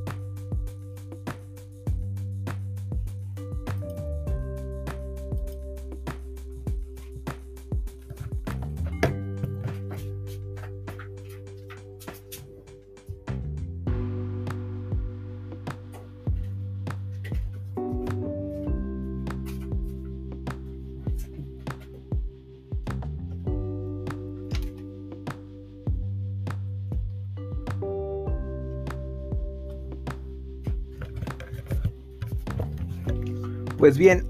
Pues 33.78 33.96
bien, 33.96 34.28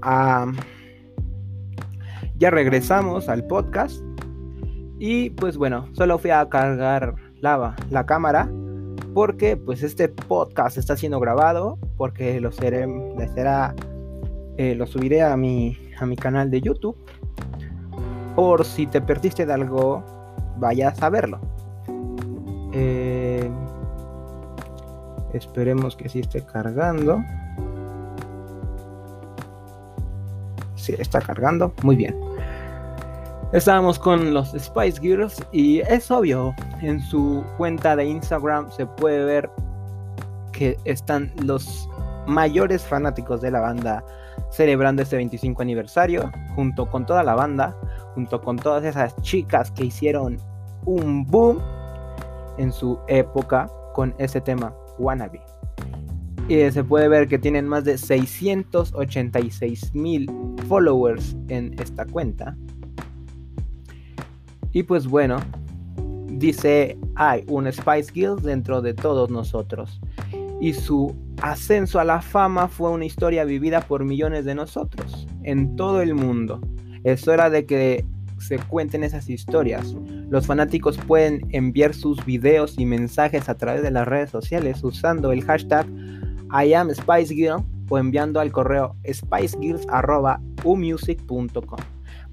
ya 2.37 2.51
regresamos 2.51 3.27
al 3.29 3.45
podcast. 3.47 4.01
Y 4.99 5.31
pues 5.31 5.57
bueno, 5.57 5.87
solo 5.93 6.19
fui 6.19 6.29
a 6.29 6.47
cargar 6.49 7.15
la, 7.41 7.75
la 7.89 8.05
cámara 8.05 8.49
porque 9.13 9.57
pues 9.57 9.81
este 9.81 10.07
podcast 10.07 10.77
está 10.77 10.95
siendo 10.95 11.19
grabado 11.19 11.79
porque 11.97 12.39
lo 12.39 12.51
seré, 12.51 12.87
será, 13.33 13.73
eh, 14.57 14.75
lo 14.75 14.85
subiré 14.85 15.23
a 15.23 15.35
mi, 15.35 15.77
a 15.99 16.05
mi 16.05 16.15
canal 16.15 16.51
de 16.51 16.61
YouTube. 16.61 16.95
Por 18.35 18.63
si 18.65 18.85
te 18.85 19.01
perdiste 19.01 19.45
de 19.45 19.53
algo, 19.53 20.03
vayas 20.57 21.01
a 21.01 21.09
verlo. 21.09 21.39
Eh, 22.71 23.49
esperemos 25.33 25.95
que 25.95 26.07
sí 26.07 26.19
esté 26.19 26.45
cargando. 26.45 27.23
Está 30.99 31.21
cargando. 31.21 31.73
Muy 31.83 31.95
bien. 31.95 32.15
Estábamos 33.51 33.97
con 33.97 34.33
los 34.33 34.51
Spice 34.51 35.01
Girls 35.01 35.43
y 35.51 35.79
es 35.79 36.11
obvio, 36.11 36.53
en 36.81 37.01
su 37.01 37.43
cuenta 37.57 37.95
de 37.95 38.05
Instagram 38.05 38.71
se 38.71 38.85
puede 38.85 39.25
ver 39.25 39.49
que 40.51 40.77
están 40.85 41.31
los 41.43 41.89
mayores 42.27 42.83
fanáticos 42.83 43.41
de 43.41 43.49
la 43.49 43.59
banda 43.59 44.03
celebrando 44.51 45.01
este 45.01 45.15
25 45.15 45.61
aniversario, 45.63 46.31
junto 46.55 46.85
con 46.85 47.05
toda 47.05 47.23
la 47.23 47.33
banda, 47.33 47.75
junto 48.13 48.39
con 48.41 48.57
todas 48.57 48.83
esas 48.83 49.15
chicas 49.21 49.71
que 49.71 49.85
hicieron 49.85 50.37
un 50.85 51.25
boom 51.25 51.59
en 52.57 52.71
su 52.71 52.99
época 53.07 53.69
con 53.93 54.13
ese 54.17 54.41
tema 54.41 54.73
Wannabe. 54.97 55.41
Y 56.49 56.71
se 56.71 56.83
puede 56.83 57.07
ver 57.07 57.27
que 57.27 57.37
tienen 57.37 57.67
más 57.67 57.83
de 57.83 57.95
686 57.95 59.93
mil 59.93 60.29
followers 60.67 61.37
en 61.47 61.79
esta 61.79 62.05
cuenta. 62.05 62.57
Y 64.71 64.81
pues 64.81 65.05
bueno, 65.05 65.37
dice, 66.27 66.97
hay 67.13 67.43
un 67.47 67.71
Spice 67.71 68.11
Girls 68.11 68.41
dentro 68.41 68.81
de 68.81 68.95
todos 68.95 69.29
nosotros. 69.29 70.01
Y 70.59 70.73
su 70.73 71.15
ascenso 71.43 71.99
a 71.99 72.03
la 72.03 72.19
fama 72.19 72.67
fue 72.67 72.89
una 72.89 73.05
historia 73.05 73.43
vivida 73.45 73.81
por 73.81 74.03
millones 74.03 74.43
de 74.43 74.55
nosotros, 74.55 75.27
en 75.43 75.75
todo 75.75 76.01
el 76.01 76.15
mundo. 76.15 76.61
Es 77.03 77.27
hora 77.27 77.51
de 77.51 77.67
que 77.67 78.05
se 78.39 78.57
cuenten 78.57 79.03
esas 79.03 79.29
historias. 79.29 79.95
Los 80.31 80.47
fanáticos 80.47 80.97
pueden 80.97 81.41
enviar 81.49 81.93
sus 81.93 82.25
videos 82.25 82.73
y 82.79 82.87
mensajes 82.87 83.49
a 83.49 83.55
través 83.55 83.83
de 83.83 83.91
las 83.91 84.07
redes 84.07 84.31
sociales 84.31 84.83
usando 84.83 85.31
el 85.31 85.43
hashtag 85.43 85.85
I 86.51 86.73
am 86.73 86.93
Spice 86.93 87.33
Girl 87.33 87.63
o 87.89 87.97
enviando 87.97 88.39
al 88.39 88.51
correo 88.51 88.95
spicegirls.umusic.com. 89.05 91.79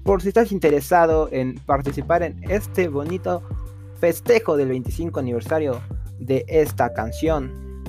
Por 0.03 0.21
si 0.21 0.27
estás 0.29 0.51
interesado 0.51 1.29
en 1.31 1.55
participar 1.65 2.21
en 2.23 2.39
este 2.49 2.87
bonito 2.87 3.43
festejo 3.99 4.55
del 4.55 4.69
25 4.69 5.19
aniversario 5.19 5.81
de 6.19 6.45
esta 6.47 6.93
canción. 6.93 7.83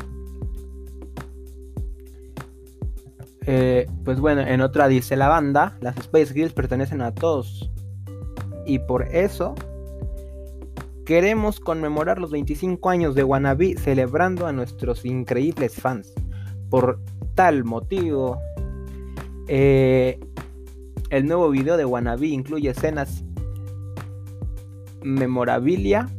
Eh, 3.46 3.86
pues 4.04 4.18
bueno, 4.20 4.42
en 4.42 4.60
otra 4.60 4.88
dice 4.88 5.16
la 5.16 5.28
banda, 5.28 5.78
las 5.80 5.96
Spice 5.96 6.34
Girls 6.34 6.52
pertenecen 6.52 7.00
a 7.00 7.14
todos. 7.14 7.70
Y 8.66 8.80
por 8.80 9.04
eso 9.14 9.54
Queremos 11.08 11.58
conmemorar 11.58 12.18
los 12.18 12.30
25 12.32 12.90
años 12.90 13.14
de 13.14 13.24
Wannabe 13.24 13.78
celebrando 13.78 14.46
a 14.46 14.52
nuestros 14.52 15.06
increíbles 15.06 15.72
fans. 15.72 16.12
Por 16.68 17.00
tal 17.34 17.64
motivo, 17.64 18.38
eh, 19.46 20.20
el 21.08 21.24
nuevo 21.24 21.48
video 21.48 21.78
de 21.78 21.86
Wannabe 21.86 22.26
incluye 22.26 22.68
escenas 22.68 23.24
memorabilia 25.02 26.10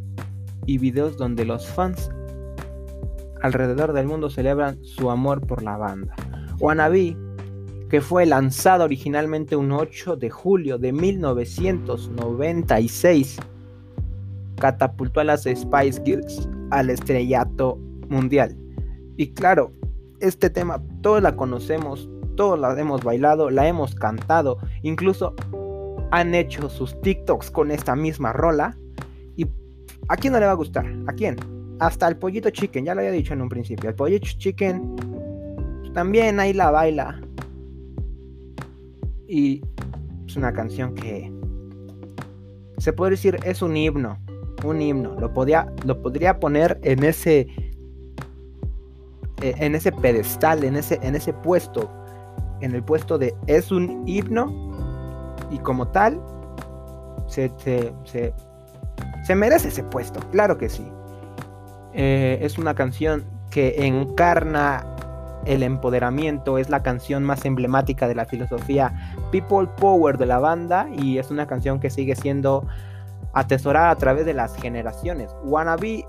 y 0.65 0.79
videos 0.79 1.17
donde 1.17 1.45
los 1.45 1.67
fans 1.67 2.09
alrededor 3.43 3.93
del 3.93 4.07
mundo 4.07 4.31
celebran 4.31 4.83
su 4.83 5.11
amor 5.11 5.45
por 5.45 5.61
la 5.61 5.77
banda. 5.77 6.15
Wannabe, 6.59 7.15
que 7.91 8.01
fue 8.01 8.25
lanzado 8.25 8.85
originalmente 8.85 9.55
un 9.55 9.71
8 9.71 10.15
de 10.15 10.31
julio 10.31 10.79
de 10.79 10.93
1996, 10.93 13.37
catapultó 14.59 15.21
a 15.21 15.23
las 15.23 15.43
Spice 15.43 16.01
Girls 16.05 16.47
al 16.71 16.89
estrellato 16.89 17.79
mundial. 18.09 18.55
Y 19.17 19.33
claro, 19.33 19.71
este 20.19 20.49
tema 20.49 20.81
todos 21.01 21.21
la 21.21 21.35
conocemos, 21.35 22.09
todos 22.35 22.59
la 22.59 22.79
hemos 22.79 23.03
bailado, 23.03 23.49
la 23.49 23.67
hemos 23.67 23.95
cantado, 23.95 24.57
incluso 24.83 25.35
han 26.11 26.35
hecho 26.35 26.69
sus 26.69 26.99
TikToks 27.01 27.51
con 27.51 27.71
esta 27.71 27.95
misma 27.95 28.33
rola. 28.33 28.77
¿Y 29.35 29.47
a 30.07 30.15
quién 30.15 30.33
no 30.33 30.39
le 30.39 30.45
va 30.45 30.53
a 30.53 30.55
gustar? 30.55 30.85
¿A 31.07 31.13
quién? 31.13 31.35
Hasta 31.79 32.07
el 32.07 32.17
pollito 32.17 32.49
chicken, 32.49 32.85
ya 32.85 32.93
lo 32.93 33.01
había 33.01 33.11
dicho 33.11 33.33
en 33.33 33.41
un 33.41 33.49
principio. 33.49 33.89
El 33.89 33.95
pollito 33.95 34.27
chicken 34.37 34.95
también 35.93 36.39
ahí 36.39 36.53
la 36.53 36.71
baila. 36.71 37.21
Y 39.27 39.61
es 40.25 40.35
una 40.35 40.51
canción 40.53 40.95
que 40.95 41.31
se 42.77 42.93
puede 42.93 43.11
decir 43.11 43.37
es 43.43 43.61
un 43.61 43.75
himno 43.75 44.17
un 44.63 44.81
himno. 44.81 45.15
Lo, 45.19 45.33
podía, 45.33 45.71
lo 45.85 46.01
podría 46.01 46.39
poner 46.39 46.79
en 46.83 47.03
ese, 47.03 47.47
eh, 49.41 49.55
en 49.57 49.75
ese 49.75 49.91
pedestal, 49.91 50.63
en 50.63 50.75
ese, 50.75 50.99
en 51.01 51.15
ese 51.15 51.33
puesto, 51.33 51.89
en 52.61 52.75
el 52.75 52.83
puesto 52.83 53.17
de 53.17 53.33
es 53.47 53.71
un 53.71 54.03
himno 54.07 54.69
y 55.49 55.59
como 55.59 55.87
tal 55.87 56.21
se, 57.27 57.51
se, 58.05 59.35
merece 59.35 59.69
ese 59.69 59.83
puesto, 59.83 60.19
claro 60.31 60.57
que 60.57 60.69
sí. 60.69 60.85
Eh, 61.93 62.39
es 62.41 62.57
una 62.57 62.75
canción 62.75 63.23
que 63.49 63.85
encarna 63.85 64.85
el 65.45 65.63
empoderamiento, 65.63 66.57
es 66.57 66.69
la 66.69 66.83
canción 66.83 67.23
más 67.23 67.45
emblemática 67.45 68.07
de 68.07 68.15
la 68.15 68.25
filosofía 68.25 69.15
People 69.31 69.67
Power 69.77 70.17
de 70.17 70.25
la 70.25 70.39
banda 70.39 70.87
y 70.95 71.17
es 71.17 71.31
una 71.31 71.47
canción 71.47 71.79
que 71.79 71.89
sigue 71.89 72.15
siendo 72.15 72.67
atesorada 73.33 73.91
a 73.91 73.95
través 73.95 74.25
de 74.25 74.33
las 74.33 74.55
generaciones. 74.55 75.29
Wannabe 75.43 76.05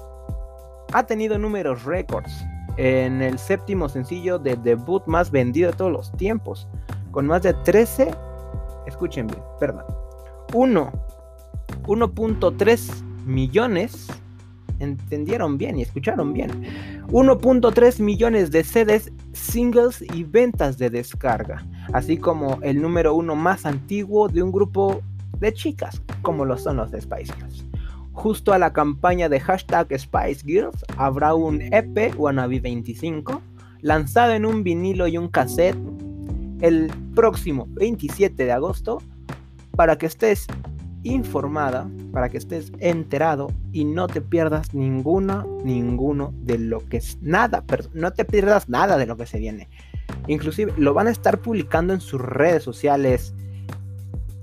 ha 0.92 1.04
tenido 1.04 1.38
números 1.38 1.84
récords 1.84 2.32
en 2.76 3.20
el 3.22 3.38
séptimo 3.38 3.88
sencillo 3.88 4.38
de 4.38 4.56
debut 4.56 5.02
más 5.06 5.30
vendido 5.30 5.70
de 5.70 5.76
todos 5.76 5.92
los 5.92 6.12
tiempos, 6.16 6.68
con 7.10 7.26
más 7.26 7.42
de 7.42 7.52
13, 7.52 8.10
escuchen 8.86 9.26
bien, 9.26 9.40
perdón, 9.58 9.84
1, 10.54 10.92
1.3 11.82 13.02
millones, 13.26 14.06
entendieron 14.78 15.58
bien 15.58 15.78
y 15.78 15.82
escucharon 15.82 16.32
bien, 16.32 16.50
1.3 17.08 18.00
millones 18.00 18.50
de 18.50 18.64
CDs, 18.64 19.12
singles 19.32 20.02
y 20.14 20.24
ventas 20.24 20.78
de 20.78 20.90
descarga, 20.90 21.66
así 21.92 22.16
como 22.16 22.58
el 22.62 22.80
número 22.80 23.14
uno 23.14 23.34
más 23.36 23.66
antiguo 23.66 24.28
de 24.28 24.42
un 24.42 24.52
grupo 24.52 25.02
de 25.38 25.52
chicas, 25.52 26.02
como 26.22 26.44
lo 26.44 26.58
son 26.58 26.76
los 26.76 26.90
de 26.90 27.00
Spice 27.00 27.32
Girls. 27.34 27.64
Justo 28.12 28.52
a 28.52 28.58
la 28.58 28.72
campaña 28.72 29.28
de 29.28 29.40
hashtag 29.40 29.86
Spice 29.98 30.44
Girls 30.44 30.84
habrá 30.96 31.34
un 31.34 31.62
EP 31.72 32.14
Wannabe 32.18 32.60
25 32.60 33.40
lanzado 33.80 34.32
en 34.32 34.44
un 34.44 34.62
vinilo 34.62 35.06
y 35.06 35.16
un 35.16 35.28
cassette 35.28 35.78
el 36.60 36.92
próximo 37.14 37.66
27 37.70 38.44
de 38.44 38.52
agosto 38.52 38.98
para 39.74 39.96
que 39.96 40.06
estés 40.06 40.46
informada, 41.02 41.88
para 42.12 42.28
que 42.28 42.38
estés 42.38 42.72
enterado 42.78 43.48
y 43.72 43.84
no 43.84 44.06
te 44.06 44.20
pierdas 44.20 44.74
ninguna, 44.74 45.46
ninguno 45.64 46.34
de 46.42 46.58
lo 46.58 46.84
que 46.86 46.98
es 46.98 47.18
nada, 47.22 47.64
pero 47.66 47.84
no 47.94 48.12
te 48.12 48.24
pierdas 48.24 48.68
nada 48.68 48.98
de 48.98 49.06
lo 49.06 49.16
que 49.16 49.26
se 49.26 49.38
viene. 49.38 49.68
Inclusive 50.26 50.72
lo 50.76 50.92
van 50.92 51.06
a 51.06 51.10
estar 51.10 51.40
publicando 51.40 51.94
en 51.94 52.00
sus 52.00 52.20
redes 52.20 52.62
sociales, 52.62 53.34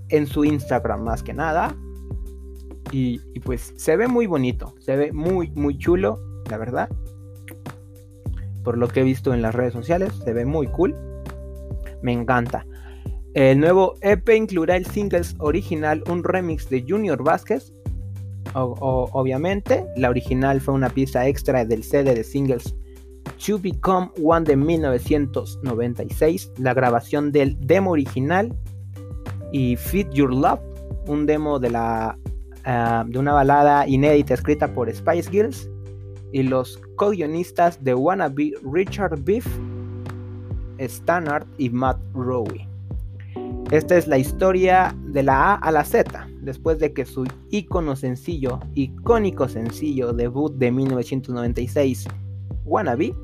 en 0.10 0.28
su 0.28 0.46
Instagram 0.46 1.04
más 1.04 1.24
que 1.24 1.34
nada. 1.34 1.76
Y, 2.92 3.20
pues 3.42 3.74
se 3.76 3.98
ve 3.98 4.08
muy 4.08 4.28
bonito, 4.28 4.74
se 4.80 4.96
ve 4.96 5.12
muy, 5.12 5.52
muy 5.52 5.78
chulo, 5.78 6.20
la 6.50 6.58
verdad. 6.58 6.90
Por 8.64 8.78
lo 8.78 8.88
que 8.88 9.02
he 9.02 9.04
visto 9.04 9.34
en 9.34 9.42
las 9.42 9.54
redes 9.54 9.74
sociales, 9.74 10.14
se 10.24 10.34
ve 10.34 10.46
muy 10.46 10.68
cool. 10.68 10.96
Me 12.02 12.14
encanta. 12.14 12.66
El 13.34 13.60
nuevo 13.60 13.96
EP 14.02 14.30
incluirá 14.30 14.78
el 14.78 14.86
singles 14.86 15.36
original, 15.40 16.04
un 16.10 16.24
remix 16.24 16.70
de 16.70 16.86
Junior 16.88 17.22
Vázquez. 17.24 17.74
obviamente, 18.54 19.86
la 19.98 20.10
original 20.10 20.62
fue 20.62 20.74
una 20.74 20.90
pieza 20.90 21.28
extra 21.28 21.66
del 21.66 21.84
CD 21.84 22.16
de 22.16 22.24
singles 22.24 22.74
To 23.46 23.60
Become 23.60 24.12
One 24.24 24.46
de 24.46 24.56
1996, 24.56 26.52
la 26.58 26.74
grabación 26.74 27.32
del 27.32 27.58
demo 27.60 27.92
original 27.92 28.56
y 29.58 29.76
Fit 29.76 30.08
Your 30.12 30.32
Love, 30.32 30.60
un 31.08 31.26
demo 31.26 31.58
de, 31.58 31.72
la, 31.72 32.16
ah, 32.66 33.04
de 33.08 33.18
una 33.18 33.34
balada 33.34 33.88
inédita 33.88 34.36
escrita 34.36 34.72
por 34.72 34.94
Spice 34.94 35.32
Girls 35.32 35.68
y 36.32 36.44
los 36.44 36.80
co-guionistas 36.96 37.84
de 37.84 37.96
Wannabe 37.96 38.54
Richard 38.72 39.20
Beef, 39.24 39.48
Stannard 40.80 41.48
y 41.58 41.72
Matt 41.72 41.98
Rowe. 42.14 42.68
Esta 43.72 43.98
es 43.98 44.08
la 44.08 44.20
historia 44.20 44.96
de 45.08 45.24
la 45.24 45.54
A 45.54 45.56
a 45.56 45.72
la 45.72 45.84
Z, 45.84 46.30
después 46.42 46.78
de 46.78 46.94
que 46.94 47.06
su 47.06 47.26
ícono 47.50 47.96
sencillo, 47.96 48.60
icónico 48.76 49.50
sencillo 49.50 50.14
debut 50.14 50.54
de 50.54 50.72
1996, 50.72 52.06
Wannabe, 52.64 53.16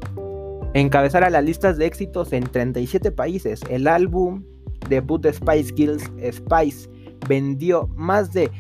encabezara 0.74 1.30
las 1.30 1.44
listas 1.44 1.78
de 1.78 1.86
éxitos 1.86 2.34
en 2.34 2.46
37 2.46 3.12
países. 3.12 3.62
El 3.70 3.88
álbum 3.88 4.44
debut 4.94 5.22
de 5.22 5.34
Spice 5.34 5.74
Girls, 5.76 6.12
Spice, 6.32 6.90
vendió 7.28 7.88
más 7.96 8.32
de... 8.34 8.52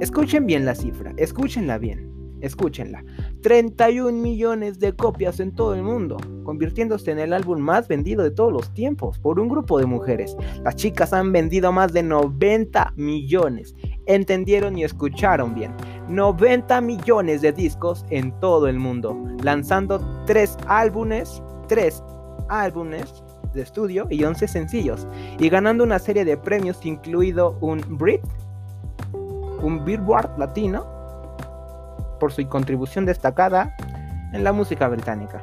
Escuchen 0.00 0.46
bien 0.46 0.64
la 0.64 0.74
cifra, 0.74 1.12
escúchenla 1.16 1.78
bien, 1.78 2.10
escúchenla. 2.40 3.04
31 3.42 4.12
millones 4.12 4.78
de 4.78 4.94
copias 4.94 5.40
en 5.40 5.54
todo 5.54 5.74
el 5.74 5.82
mundo, 5.82 6.16
convirtiéndose 6.44 7.10
en 7.10 7.18
el 7.18 7.32
álbum 7.32 7.58
más 7.60 7.88
vendido 7.88 8.22
de 8.22 8.30
todos 8.30 8.52
los 8.52 8.72
tiempos 8.72 9.18
por 9.18 9.38
un 9.38 9.48
grupo 9.48 9.78
de 9.78 9.86
mujeres. 9.86 10.36
Las 10.64 10.76
chicas 10.76 11.12
han 11.12 11.32
vendido 11.32 11.72
más 11.72 11.92
de 11.92 12.02
90 12.02 12.94
millones. 12.96 13.74
Entendieron 14.06 14.78
y 14.78 14.84
escucharon 14.84 15.54
bien. 15.54 15.72
90 16.08 16.80
millones 16.80 17.42
de 17.42 17.52
discos 17.52 18.04
en 18.10 18.38
todo 18.40 18.68
el 18.68 18.78
mundo, 18.78 19.16
lanzando 19.42 20.00
3 20.26 20.56
álbumes, 20.66 21.42
3 21.68 22.02
álbumes 22.48 23.22
de 23.52 23.62
estudio 23.62 24.06
y 24.10 24.24
11 24.24 24.48
sencillos, 24.48 25.06
y 25.38 25.48
ganando 25.48 25.84
una 25.84 25.98
serie 25.98 26.24
de 26.24 26.36
premios 26.36 26.84
incluido 26.84 27.56
un 27.60 27.82
Brit, 27.98 28.22
un 29.62 29.84
Billboard 29.84 30.38
Latino, 30.38 30.86
por 32.18 32.32
su 32.32 32.46
contribución 32.48 33.06
destacada 33.06 33.74
en 34.32 34.44
la 34.44 34.52
música 34.52 34.88
británica. 34.88 35.40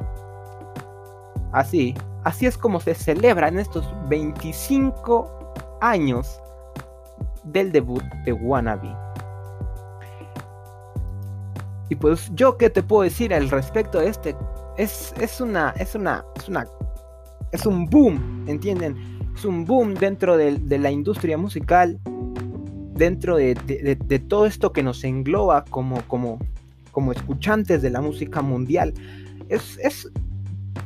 Así, 1.51 1.95
así 2.23 2.45
es 2.45 2.57
como 2.57 2.79
se 2.79 2.93
celebran 2.93 3.57
estos 3.57 3.85
25 4.07 5.53
años 5.81 6.41
del 7.43 7.71
debut 7.71 8.03
de 8.25 8.33
Wannabe. 8.33 8.95
Y 11.89 11.95
pues 11.95 12.29
yo 12.35 12.57
qué 12.57 12.69
te 12.69 12.83
puedo 12.83 13.03
decir 13.03 13.33
al 13.33 13.49
respecto 13.49 13.99
de 13.99 14.09
este 14.09 14.35
es, 14.77 15.13
es 15.19 15.39
una 15.39 15.73
es 15.77 15.95
una 15.95 16.25
es 16.35 16.49
una 16.49 16.67
es 17.51 17.65
un 17.65 17.85
boom, 17.85 18.45
¿entienden? 18.47 18.95
Es 19.35 19.45
un 19.45 19.65
boom 19.65 19.93
dentro 19.93 20.37
de, 20.37 20.59
la 20.77 20.91
industria 20.91 21.37
musical, 21.37 21.99
dentro 22.95 23.37
de, 23.37 23.53
de, 23.53 24.19
todo 24.19 24.45
esto 24.45 24.73
que 24.73 24.83
nos 24.83 25.03
engloba 25.03 25.63
como, 25.65 26.01
como, 26.03 26.39
como 26.91 27.11
escuchantes 27.11 27.81
de 27.81 27.89
la 27.89 28.01
música 28.01 28.41
mundial. 28.41 28.93
Es, 29.49 29.77
es, 29.81 30.11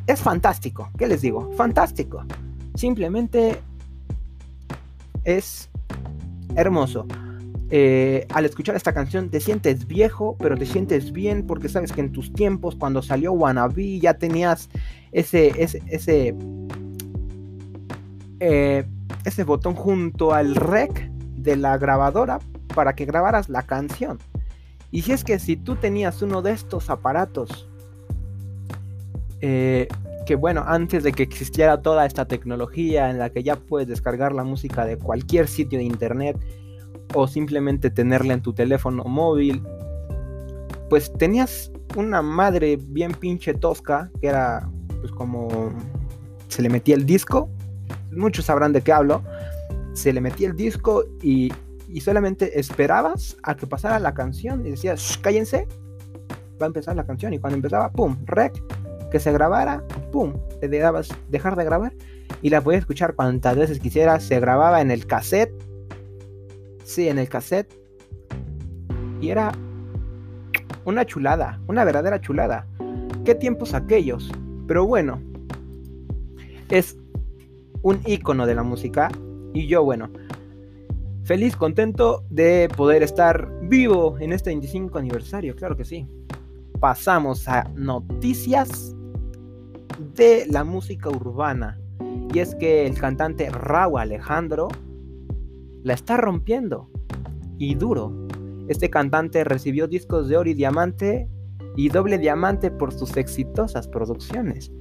es 0.07 0.19
fantástico, 0.19 0.89
¿qué 0.97 1.07
les 1.07 1.21
digo? 1.21 1.51
Fantástico. 1.53 2.25
Simplemente 2.75 3.59
es 5.23 5.69
hermoso. 6.55 7.05
Eh, 7.73 8.27
al 8.33 8.43
escuchar 8.43 8.75
esta 8.75 8.93
canción 8.93 9.29
te 9.29 9.39
sientes 9.39 9.87
viejo, 9.87 10.35
pero 10.39 10.57
te 10.57 10.65
sientes 10.65 11.13
bien 11.13 11.47
porque 11.47 11.69
sabes 11.69 11.93
que 11.93 12.01
en 12.01 12.11
tus 12.11 12.33
tiempos, 12.33 12.75
cuando 12.75 13.01
salió 13.01 13.31
Wannabe, 13.31 13.99
ya 13.99 14.15
tenías 14.15 14.69
ese, 15.13 15.53
ese, 15.57 15.81
ese, 15.87 16.35
eh, 18.41 18.83
ese 19.23 19.43
botón 19.45 19.75
junto 19.75 20.33
al 20.33 20.55
rec 20.55 21.09
de 21.37 21.55
la 21.55 21.77
grabadora 21.77 22.39
para 22.75 22.93
que 22.93 23.05
grabaras 23.05 23.47
la 23.47 23.63
canción. 23.63 24.19
Y 24.91 25.03
si 25.03 25.13
es 25.13 25.23
que 25.23 25.39
si 25.39 25.55
tú 25.55 25.77
tenías 25.77 26.21
uno 26.21 26.41
de 26.41 26.51
estos 26.51 26.89
aparatos, 26.89 27.69
eh, 29.39 29.87
que 30.25 30.35
bueno, 30.35 30.65
antes 30.67 31.03
de 31.03 31.13
que 31.13 31.23
existiera 31.23 31.81
toda 31.81 32.05
esta 32.05 32.25
tecnología 32.25 33.09
en 33.09 33.17
la 33.17 33.29
que 33.29 33.43
ya 33.43 33.55
puedes 33.55 33.87
descargar 33.87 34.33
la 34.33 34.43
música 34.43 34.85
de 34.85 34.97
cualquier 34.97 35.47
sitio 35.47 35.79
de 35.79 35.85
internet 35.85 36.37
o 37.13 37.27
simplemente 37.27 37.89
tenerla 37.89 38.33
en 38.33 38.41
tu 38.41 38.53
teléfono 38.53 39.03
móvil, 39.03 39.63
pues 40.89 41.11
tenías 41.17 41.71
una 41.95 42.21
madre 42.21 42.77
bien 42.81 43.11
pinche 43.13 43.53
tosca 43.53 44.09
que 44.21 44.27
era 44.27 44.69
pues 44.99 45.11
como 45.11 45.71
se 46.47 46.61
le 46.61 46.69
metía 46.69 46.95
el 46.95 47.05
disco, 47.05 47.49
muchos 48.11 48.45
sabrán 48.45 48.73
de 48.73 48.81
qué 48.81 48.91
hablo, 48.91 49.23
se 49.93 50.13
le 50.13 50.21
metía 50.21 50.47
el 50.47 50.55
disco 50.55 51.03
y 51.21 51.51
y 51.91 51.99
solamente 51.99 52.57
esperabas 52.57 53.37
a 53.43 53.55
que 53.55 53.67
pasara 53.67 53.99
la 53.99 54.13
canción 54.13 54.65
y 54.65 54.71
decías, 54.71 55.19
cállense, 55.21 55.67
va 56.59 56.65
a 56.65 56.67
empezar 56.67 56.95
la 56.95 57.05
canción. 57.05 57.33
Y 57.33 57.39
cuando 57.39 57.57
empezaba, 57.57 57.91
pum, 57.91 58.17
rec, 58.25 58.53
que 59.11 59.19
se 59.19 59.31
grabara, 59.33 59.83
pum, 60.11 60.33
te 60.61 60.69
dabas 60.69 61.09
dejar 61.29 61.57
de 61.57 61.65
grabar 61.65 61.93
y 62.41 62.49
la 62.49 62.61
podías 62.61 62.81
escuchar 62.81 63.13
cuantas 63.13 63.57
veces 63.57 63.79
quisieras. 63.79 64.23
Se 64.23 64.39
grababa 64.39 64.79
en 64.81 64.89
el 64.89 65.05
cassette, 65.05 65.51
sí, 66.91 67.07
en 67.07 67.17
el 67.17 67.29
cassette, 67.29 67.73
y 69.19 69.29
era 69.29 69.51
una 70.85 71.05
chulada, 71.05 71.59
una 71.67 71.83
verdadera 71.83 72.19
chulada. 72.19 72.67
¿Qué 73.23 73.35
tiempos 73.35 73.73
aquellos? 73.73 74.31
Pero 74.67 74.85
bueno, 74.85 75.21
es 76.69 76.97
un 77.81 77.99
icono 78.05 78.45
de 78.45 78.55
la 78.55 78.63
música. 78.63 79.09
Y 79.53 79.67
yo, 79.67 79.83
bueno, 79.83 80.09
Feliz, 81.23 81.55
contento 81.55 82.25
de 82.29 82.67
poder 82.75 83.03
estar 83.03 83.47
vivo 83.61 84.17
en 84.19 84.33
este 84.33 84.49
25 84.49 84.97
aniversario, 84.97 85.55
claro 85.55 85.77
que 85.77 85.85
sí. 85.85 86.07
Pasamos 86.79 87.47
a 87.47 87.69
noticias 87.75 88.95
de 90.15 90.45
la 90.49 90.63
música 90.63 91.09
urbana. 91.09 91.79
Y 92.33 92.39
es 92.39 92.55
que 92.55 92.87
el 92.87 92.99
cantante 92.99 93.49
Raúl 93.49 93.99
Alejandro 93.99 94.69
la 95.83 95.93
está 95.93 96.17
rompiendo. 96.17 96.89
Y 97.57 97.75
duro. 97.75 98.27
Este 98.67 98.89
cantante 98.89 99.43
recibió 99.43 99.87
discos 99.87 100.27
de 100.27 100.37
oro 100.37 100.49
y 100.49 100.53
diamante 100.53 101.27
y 101.75 101.89
doble 101.89 102.17
diamante 102.17 102.71
por 102.71 102.93
sus 102.93 103.17
exitosas 103.17 103.87
producciones. 103.87 104.71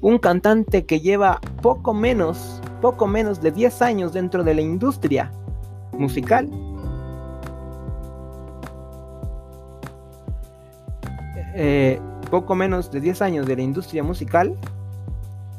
Un 0.00 0.18
cantante 0.18 0.84
que 0.84 1.00
lleva 1.00 1.40
poco 1.62 1.94
menos, 1.94 2.60
poco 2.80 3.06
menos 3.06 3.40
de 3.40 3.52
10 3.52 3.82
años 3.82 4.12
dentro 4.12 4.44
de 4.44 4.54
la 4.54 4.60
industria 4.60 5.32
musical. 5.92 6.50
Eh, 11.56 12.00
poco 12.30 12.54
menos 12.54 12.90
de 12.90 13.00
10 13.00 13.22
años 13.22 13.46
de 13.46 13.56
la 13.56 13.62
industria 13.62 14.02
musical 14.02 14.56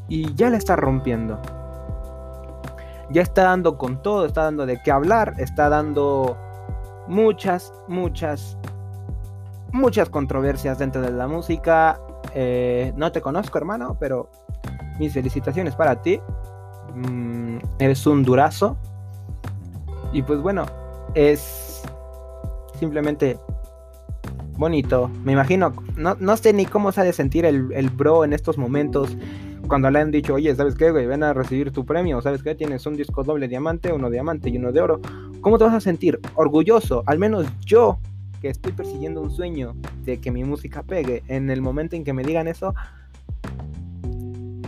y 0.10 0.34
ya 0.36 0.50
la 0.50 0.58
está 0.58 0.76
rompiendo. 0.76 1.40
Ya 3.12 3.22
está 3.22 3.44
dando 3.44 3.78
con 3.78 4.02
todo, 4.02 4.26
está 4.26 4.44
dando 4.44 4.66
de 4.66 4.82
qué 4.82 4.92
hablar, 4.92 5.36
está 5.38 5.70
dando 5.70 6.38
muchas, 7.08 7.74
muchas, 7.88 8.58
muchas 9.72 10.10
controversias 10.10 10.80
dentro 10.80 11.02
de 11.02 11.12
la 11.12 11.28
música. 11.28 12.00
Eh, 12.34 12.94
no 12.96 13.12
te 13.12 13.22
conozco, 13.22 13.58
hermano, 13.58 13.98
pero 14.00 14.30
mis 15.00 15.14
felicitaciones 15.14 15.76
para 15.76 16.02
ti. 16.02 16.20
Mm, 16.96 17.58
eres 17.80 18.06
un 18.08 18.24
durazo. 18.24 18.78
Y 20.14 20.22
pues 20.22 20.42
bueno, 20.42 20.66
es 21.14 21.84
simplemente 22.80 23.38
bonito. 24.58 25.10
Me 25.24 25.34
imagino, 25.34 25.74
no, 25.96 26.16
no 26.20 26.38
sé 26.38 26.54
ni 26.54 26.66
cómo 26.66 26.92
se 26.92 27.02
ha 27.02 27.04
de 27.04 27.14
sentir 27.14 27.46
el, 27.46 27.72
el, 27.74 27.90
bro 27.90 28.24
en 28.24 28.34
estos 28.34 28.58
momentos. 28.58 29.16
Cuando 29.68 29.90
le 29.90 30.00
han 30.00 30.12
dicho, 30.12 30.36
oye, 30.36 30.56
¿sabes 30.56 30.76
qué, 30.76 30.92
güey? 30.92 31.08
Ven 31.08 31.24
a 31.24 31.34
recibir 31.34 31.72
tu 31.72 31.86
premio. 31.86 32.22
¿Sabes 32.22 32.44
qué? 32.44 32.56
Tienes 32.56 32.86
un 32.86 32.96
disco 32.96 33.24
doble 33.24 33.48
diamante, 33.48 33.92
uno 33.92 34.10
diamante 34.10 34.50
y 34.50 34.58
uno 34.58 34.72
de 34.72 34.82
oro. 34.82 35.02
¿Cómo 35.42 35.58
te 35.58 35.64
vas 35.64 35.74
a 35.74 35.80
sentir? 35.80 36.20
Orgulloso, 36.36 37.04
al 37.06 37.20
menos 37.20 37.48
yo 37.66 37.98
que 38.42 38.50
estoy 38.50 38.74
persiguiendo 38.74 39.22
un 39.22 39.32
sueño 39.32 39.76
de 40.04 40.20
que 40.20 40.32
mi 40.32 40.44
música 40.44 40.84
pegue, 40.84 41.24
en 41.28 41.50
el 41.50 41.62
momento 41.62 41.96
en 41.96 42.04
que 42.04 42.14
me 42.14 42.24
digan 42.24 42.48
eso, 42.48 42.76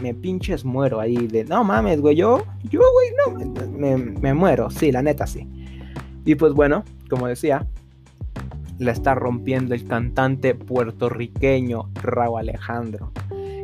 me 0.01 0.13
pinches 0.13 0.65
muero 0.65 0.99
ahí 0.99 1.27
de, 1.27 1.43
no 1.45 1.63
mames, 1.63 2.01
güey, 2.01 2.15
yo, 2.15 2.43
yo, 2.63 2.81
güey, 2.93 3.45
no, 3.45 3.69
me, 3.69 3.97
me 3.97 4.33
muero, 4.33 4.69
sí, 4.69 4.91
la 4.91 5.01
neta, 5.01 5.27
sí. 5.27 5.47
Y 6.25 6.35
pues 6.35 6.53
bueno, 6.53 6.83
como 7.09 7.27
decía, 7.27 7.67
la 8.79 8.91
está 8.91 9.15
rompiendo 9.15 9.73
el 9.73 9.85
cantante 9.85 10.53
puertorriqueño 10.53 11.89
Raúl 11.95 12.39
Alejandro, 12.39 13.11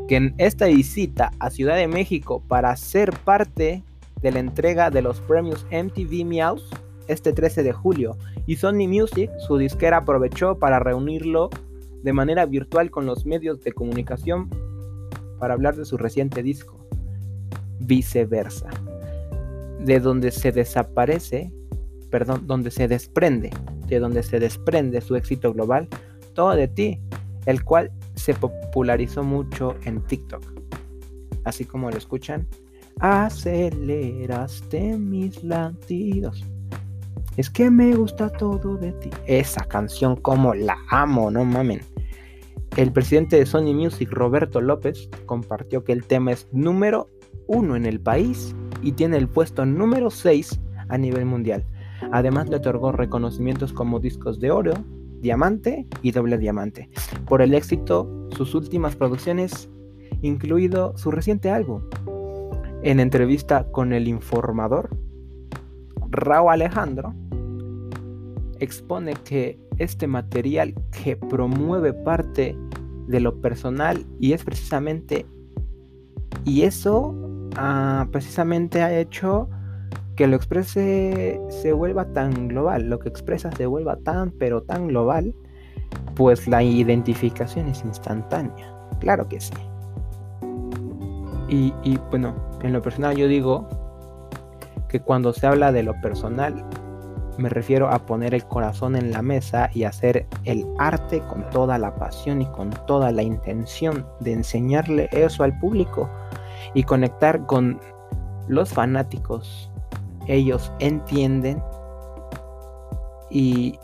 que 0.07 0.15
en 0.15 0.35
esta 0.37 0.67
visita 0.67 1.31
a 1.39 1.49
Ciudad 1.49 1.75
de 1.75 1.87
México 1.87 2.43
para 2.47 2.75
ser 2.75 3.11
parte 3.11 3.83
de 4.21 4.31
la 4.31 4.39
entrega 4.39 4.89
de 4.89 5.01
los 5.01 5.19
premios 5.21 5.65
MTV 5.71 6.25
Meows 6.25 6.69
este 7.07 7.33
13 7.33 7.63
de 7.63 7.73
julio. 7.73 8.17
Y 8.45 8.55
Sony 8.55 8.87
Music, 8.87 9.29
su 9.45 9.57
disquera, 9.57 9.97
aprovechó 9.97 10.57
para 10.57 10.79
reunirlo 10.79 11.49
de 12.01 12.13
manera 12.13 12.45
virtual 12.45 12.91
con 12.91 13.05
los 13.05 13.25
medios 13.25 13.61
de 13.63 13.71
comunicación 13.71 14.49
para 15.39 15.53
hablar 15.53 15.75
de 15.75 15.85
su 15.85 15.97
reciente 15.97 16.43
disco, 16.43 16.85
Viceversa, 17.79 18.69
de 19.79 19.99
donde 19.99 20.31
se 20.31 20.51
desaparece, 20.51 21.51
perdón, 22.09 22.47
donde 22.47 22.71
se 22.71 22.87
desprende 22.87 23.51
de 23.87 23.99
donde 23.99 24.23
se 24.23 24.39
desprende 24.39 25.01
su 25.01 25.15
éxito 25.15 25.53
global, 25.53 25.87
Todo 26.33 26.55
de 26.55 26.67
ti, 26.67 26.99
el 27.45 27.63
cual 27.63 27.91
se 28.23 28.33
popularizó 28.33 29.21
mucho 29.21 29.75
en 29.83 30.01
TikTok. 30.01 30.41
Así 31.43 31.65
como 31.65 31.91
lo 31.91 31.97
escuchan, 31.97 32.47
aceleraste 33.01 34.97
mis 34.97 35.43
latidos. 35.43 36.45
Es 37.35 37.49
que 37.49 37.69
me 37.69 37.93
gusta 37.93 38.29
todo 38.29 38.77
de 38.77 38.93
ti. 38.93 39.09
Esa 39.25 39.65
canción 39.65 40.15
como 40.15 40.53
la 40.53 40.77
amo, 40.89 41.31
no 41.31 41.43
mamen. 41.43 41.81
El 42.77 42.93
presidente 42.93 43.35
de 43.35 43.45
Sony 43.45 43.73
Music, 43.73 44.09
Roberto 44.09 44.61
López, 44.61 45.09
compartió 45.25 45.83
que 45.83 45.91
el 45.91 46.05
tema 46.05 46.31
es 46.31 46.47
número 46.53 47.09
uno 47.47 47.75
en 47.75 47.85
el 47.85 47.99
país 47.99 48.55
y 48.81 48.93
tiene 48.93 49.17
el 49.17 49.27
puesto 49.27 49.65
número 49.65 50.09
6 50.09 50.61
a 50.87 50.97
nivel 50.97 51.25
mundial. 51.25 51.65
Además 52.13 52.47
le 52.47 52.55
otorgó 52.55 52.93
reconocimientos 52.93 53.73
como 53.73 53.99
discos 53.99 54.39
de 54.39 54.49
oro, 54.49 54.75
diamante 55.23 55.87
y 56.03 56.11
doble 56.11 56.37
diamante 56.37 56.89
por 57.25 57.41
el 57.41 57.55
éxito 57.55 58.27
sus 58.35 58.53
últimas 58.53 58.95
producciones, 58.95 59.69
incluido 60.21 60.95
su 60.97 61.09
reciente 61.09 61.49
álbum. 61.49 61.81
En 62.83 62.99
entrevista 62.99 63.65
con 63.71 63.93
el 63.93 64.07
informador, 64.07 64.95
Raúl 66.09 66.51
Alejandro 66.51 67.15
expone 68.59 69.13
que 69.23 69.57
este 69.77 70.05
material 70.07 70.75
que 70.91 71.15
promueve 71.15 71.93
parte 71.93 72.55
de 73.07 73.19
lo 73.19 73.41
personal 73.41 74.05
y 74.19 74.33
es 74.33 74.43
precisamente 74.43 75.25
y 76.45 76.63
eso 76.63 77.15
ah, 77.55 78.07
precisamente 78.11 78.81
ha 78.81 78.99
hecho 78.99 79.49
que 80.15 80.27
lo 80.27 80.35
exprese 80.35 81.41
se 81.49 81.73
vuelva 81.73 82.05
tan 82.05 82.47
global, 82.47 82.89
lo 82.89 82.99
que 82.99 83.09
expresa 83.09 83.51
se 83.51 83.65
vuelva 83.65 83.97
tan 83.97 84.31
pero 84.31 84.61
tan 84.61 84.87
global, 84.87 85.33
pues 86.15 86.47
la 86.47 86.61
identificación 86.61 87.67
es 87.67 87.83
instantánea. 87.83 88.73
Claro 88.99 89.27
que 89.27 89.41
sí. 89.41 89.53
Y, 91.49 91.73
y 91.83 91.99
bueno, 92.09 92.35
en 92.61 92.73
lo 92.73 92.81
personal 92.81 93.15
yo 93.15 93.27
digo 93.27 93.67
que 94.87 94.99
cuando 94.99 95.33
se 95.33 95.47
habla 95.47 95.71
de 95.71 95.83
lo 95.83 95.99
personal, 96.01 96.63
me 97.37 97.49
refiero 97.49 97.89
a 97.89 98.05
poner 98.05 98.35
el 98.35 98.45
corazón 98.45 98.95
en 98.95 99.11
la 99.11 99.23
mesa 99.23 99.69
y 99.73 99.85
hacer 99.85 100.27
el 100.45 100.65
arte 100.77 101.19
con 101.21 101.49
toda 101.49 101.79
la 101.79 101.95
pasión 101.95 102.41
y 102.41 102.45
con 102.47 102.69
toda 102.85 103.11
la 103.11 103.23
intención 103.23 104.05
de 104.19 104.33
enseñarle 104.33 105.09
eso 105.11 105.43
al 105.43 105.57
público 105.57 106.09
y 106.75 106.83
conectar 106.83 107.45
con 107.47 107.79
los 108.47 108.71
fanáticos 108.71 109.72
ellos 110.27 110.71
entienden 110.79 111.61
y, 113.29 113.79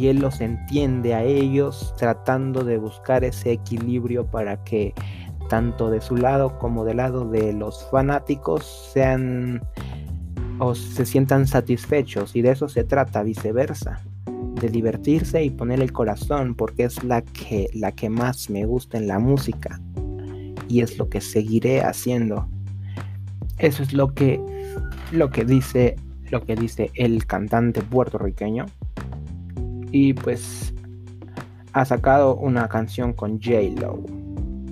él 0.00 0.18
los 0.18 0.40
entiende 0.40 1.14
a 1.14 1.24
ellos 1.24 1.94
tratando 1.98 2.64
de 2.64 2.78
buscar 2.78 3.24
ese 3.24 3.52
equilibrio 3.52 4.26
para 4.26 4.62
que 4.62 4.94
tanto 5.48 5.90
de 5.90 6.00
su 6.00 6.16
lado 6.16 6.58
como 6.58 6.84
del 6.84 6.98
lado 6.98 7.24
de 7.24 7.52
los 7.52 7.84
fanáticos 7.90 8.90
sean 8.92 9.62
o 10.60 10.74
se 10.74 11.06
sientan 11.06 11.46
satisfechos. 11.46 12.36
Y 12.36 12.42
de 12.42 12.50
eso 12.52 12.68
se 12.68 12.84
trata 12.84 13.22
viceversa 13.22 14.00
de 14.60 14.68
divertirse 14.68 15.42
y 15.42 15.50
poner 15.50 15.80
el 15.80 15.92
corazón 15.92 16.54
porque 16.54 16.84
es 16.84 17.02
la 17.04 17.22
que 17.22 17.68
la 17.74 17.92
que 17.92 18.10
más 18.10 18.50
me 18.50 18.64
gusta 18.64 18.98
en 18.98 19.08
la 19.08 19.18
música. 19.18 19.80
Y 20.68 20.82
es 20.82 20.98
lo 20.98 21.08
que 21.08 21.20
seguiré 21.20 21.80
haciendo. 21.82 22.48
Eso 23.58 23.82
es 23.82 23.92
lo 23.92 24.14
que 24.14 24.40
lo 25.12 25.30
que 25.30 25.44
dice 25.44 25.96
lo 26.30 26.44
que 26.44 26.56
dice 26.56 26.90
el 26.94 27.26
cantante 27.26 27.80
puertorriqueño. 27.80 28.66
Y 29.90 30.12
pues 30.12 30.74
ha 31.72 31.84
sacado 31.84 32.36
una 32.36 32.68
canción 32.68 33.12
con 33.12 33.40
J 33.40 33.60
Lo 33.80 34.04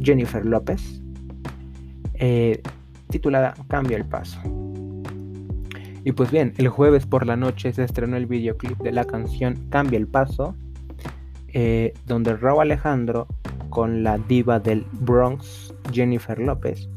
Jennifer 0.03 0.45
López 0.45 1.03
eh, 2.15 2.63
titulada 3.09 3.55
Cambia 3.69 3.97
el 3.97 4.05
paso. 4.05 4.39
Y 6.05 6.13
pues 6.13 6.31
bien 6.31 6.53
el 6.59 6.69
jueves 6.69 7.07
por 7.07 7.27
la 7.27 7.37
noche 7.37 7.73
se 7.73 7.85
estrenó 7.85 8.17
el 8.17 8.27
videoclip 8.27 8.79
de 8.79 8.93
la 8.93 9.05
canción 9.05 9.67
Cambia 9.71 9.99
el 9.99 10.07
paso 10.07 10.55
eh, 11.49 11.95
donde 12.07 12.37
Raúl 12.37 12.63
Alejandro 12.63 13.27
con 13.71 14.03
la 14.03 14.19
diva 14.19 14.61
del 14.61 14.87
Bronx 14.93 15.75
Jennifer 15.93 16.39
López 16.39 16.89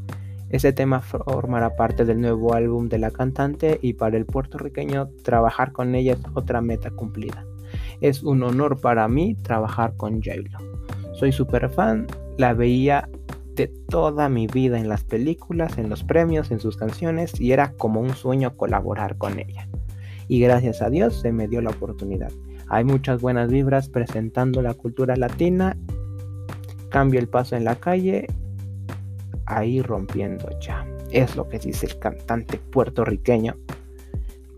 ese 0.50 0.72
tema 0.72 1.00
formará 1.00 1.76
parte 1.76 2.04
del 2.04 2.20
nuevo 2.20 2.54
álbum 2.54 2.88
de 2.88 2.98
la 2.98 3.12
cantante 3.12 3.78
y 3.82 3.92
para 3.94 4.16
el 4.16 4.26
puertorriqueño 4.26 5.08
trabajar 5.22 5.72
con 5.72 5.94
ella 5.94 6.14
es 6.14 6.20
otra 6.34 6.60
meta 6.60 6.90
cumplida. 6.90 7.46
Es 8.00 8.24
un 8.24 8.42
honor 8.42 8.80
para 8.80 9.06
mí 9.06 9.36
trabajar 9.36 9.96
con 9.96 10.20
j 10.20 10.32
Soy 11.12 11.30
súper 11.30 11.70
fan, 11.70 12.08
la 12.36 12.52
veía 12.52 13.08
de 13.54 13.68
toda 13.68 14.28
mi 14.28 14.48
vida 14.48 14.80
en 14.80 14.88
las 14.88 15.04
películas, 15.04 15.78
en 15.78 15.88
los 15.88 16.02
premios, 16.02 16.50
en 16.50 16.58
sus 16.58 16.76
canciones 16.76 17.40
y 17.40 17.52
era 17.52 17.72
como 17.74 18.00
un 18.00 18.10
sueño 18.10 18.56
colaborar 18.56 19.18
con 19.18 19.38
ella. 19.38 19.68
Y 20.26 20.40
gracias 20.40 20.82
a 20.82 20.90
Dios 20.90 21.20
se 21.20 21.30
me 21.30 21.46
dio 21.46 21.60
la 21.60 21.70
oportunidad. 21.70 22.32
Hay 22.68 22.82
muchas 22.84 23.20
buenas 23.20 23.50
vibras 23.50 23.88
presentando 23.88 24.62
la 24.62 24.74
cultura 24.74 25.14
latina. 25.14 25.76
Cambio 26.88 27.20
el 27.20 27.28
paso 27.28 27.54
en 27.54 27.64
la 27.64 27.76
calle 27.76 28.26
ahí 29.58 29.82
rompiendo 29.82 30.48
ya. 30.60 30.86
Es 31.10 31.36
lo 31.36 31.48
que 31.48 31.58
dice 31.58 31.86
el 31.86 31.98
cantante 31.98 32.58
puertorriqueño. 32.58 33.56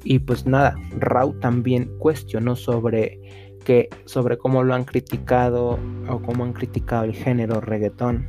Y 0.05 0.19
pues 0.19 0.47
nada, 0.47 0.77
Raúl 0.99 1.39
también 1.41 1.91
cuestionó 1.99 2.57
sobre 2.57 3.21
que 3.65 3.89
sobre 4.05 4.39
cómo 4.39 4.63
lo 4.63 4.75
han 4.75 4.85
criticado 4.85 5.79
o 6.09 6.23
cómo 6.23 6.45
han 6.45 6.53
criticado 6.53 7.05
el 7.05 7.15
género 7.15 7.61
reggaetón 7.61 8.27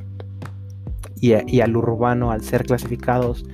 y, 1.20 1.62
al 1.62 1.78
urbano 1.78 2.32
al 2.32 2.42
ser 2.42 2.66
clasificados 2.66 3.46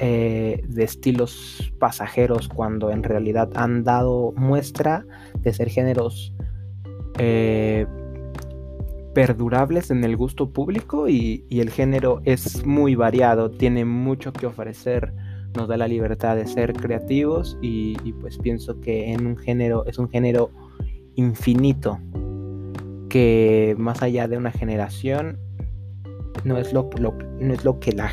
eh, 0.00 0.62
de 0.68 0.84
estilos 0.84 1.72
pasajeros 1.78 2.48
cuando 2.48 2.90
en 2.90 3.02
realidad 3.02 3.50
han 3.54 3.84
dado 3.84 4.32
muestra 4.36 5.06
de 5.40 5.54
ser 5.54 5.70
géneros 5.70 6.34
eh, 7.18 7.86
perdurables 9.16 9.90
en 9.90 10.04
el 10.04 10.14
gusto 10.14 10.50
público 10.50 11.08
y, 11.08 11.46
el 11.48 11.70
género 11.70 12.20
es 12.26 12.66
muy 12.66 12.96
variado, 12.96 13.50
tiene 13.50 13.86
mucho 13.86 14.30
que 14.30 14.44
ofrecer, 14.44 15.14
nos 15.56 15.68
da 15.68 15.78
la 15.78 15.88
libertad 15.88 16.36
de 16.36 16.46
ser 16.46 16.74
creativos 16.74 17.56
y, 17.62 17.94
pues 18.20 18.36
pienso 18.36 18.78
que 18.78 19.14
en 19.14 19.26
un 19.26 19.38
género 19.38 19.86
es 19.86 19.98
un 19.98 20.10
género 20.10 20.50
infinito 21.14 21.98
que 23.08 23.74
más 23.78 24.02
allá 24.02 24.28
de 24.28 24.36
una 24.36 24.50
generación 24.50 25.38
no 26.44 26.58
es 26.58 26.74
lo, 26.74 26.90
no 27.40 27.54
es 27.54 27.64
lo 27.64 27.80
que 27.80 27.92
la 27.92 28.12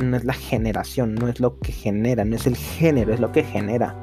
no 0.00 0.16
es 0.16 0.24
la 0.24 0.34
generación, 0.34 1.16
no 1.16 1.26
es 1.26 1.40
lo 1.40 1.58
que 1.58 1.72
genera, 1.72 2.24
no 2.24 2.36
es 2.36 2.46
el 2.46 2.54
género, 2.54 3.12
es 3.12 3.18
lo 3.18 3.32
que 3.32 3.42
genera. 3.42 3.96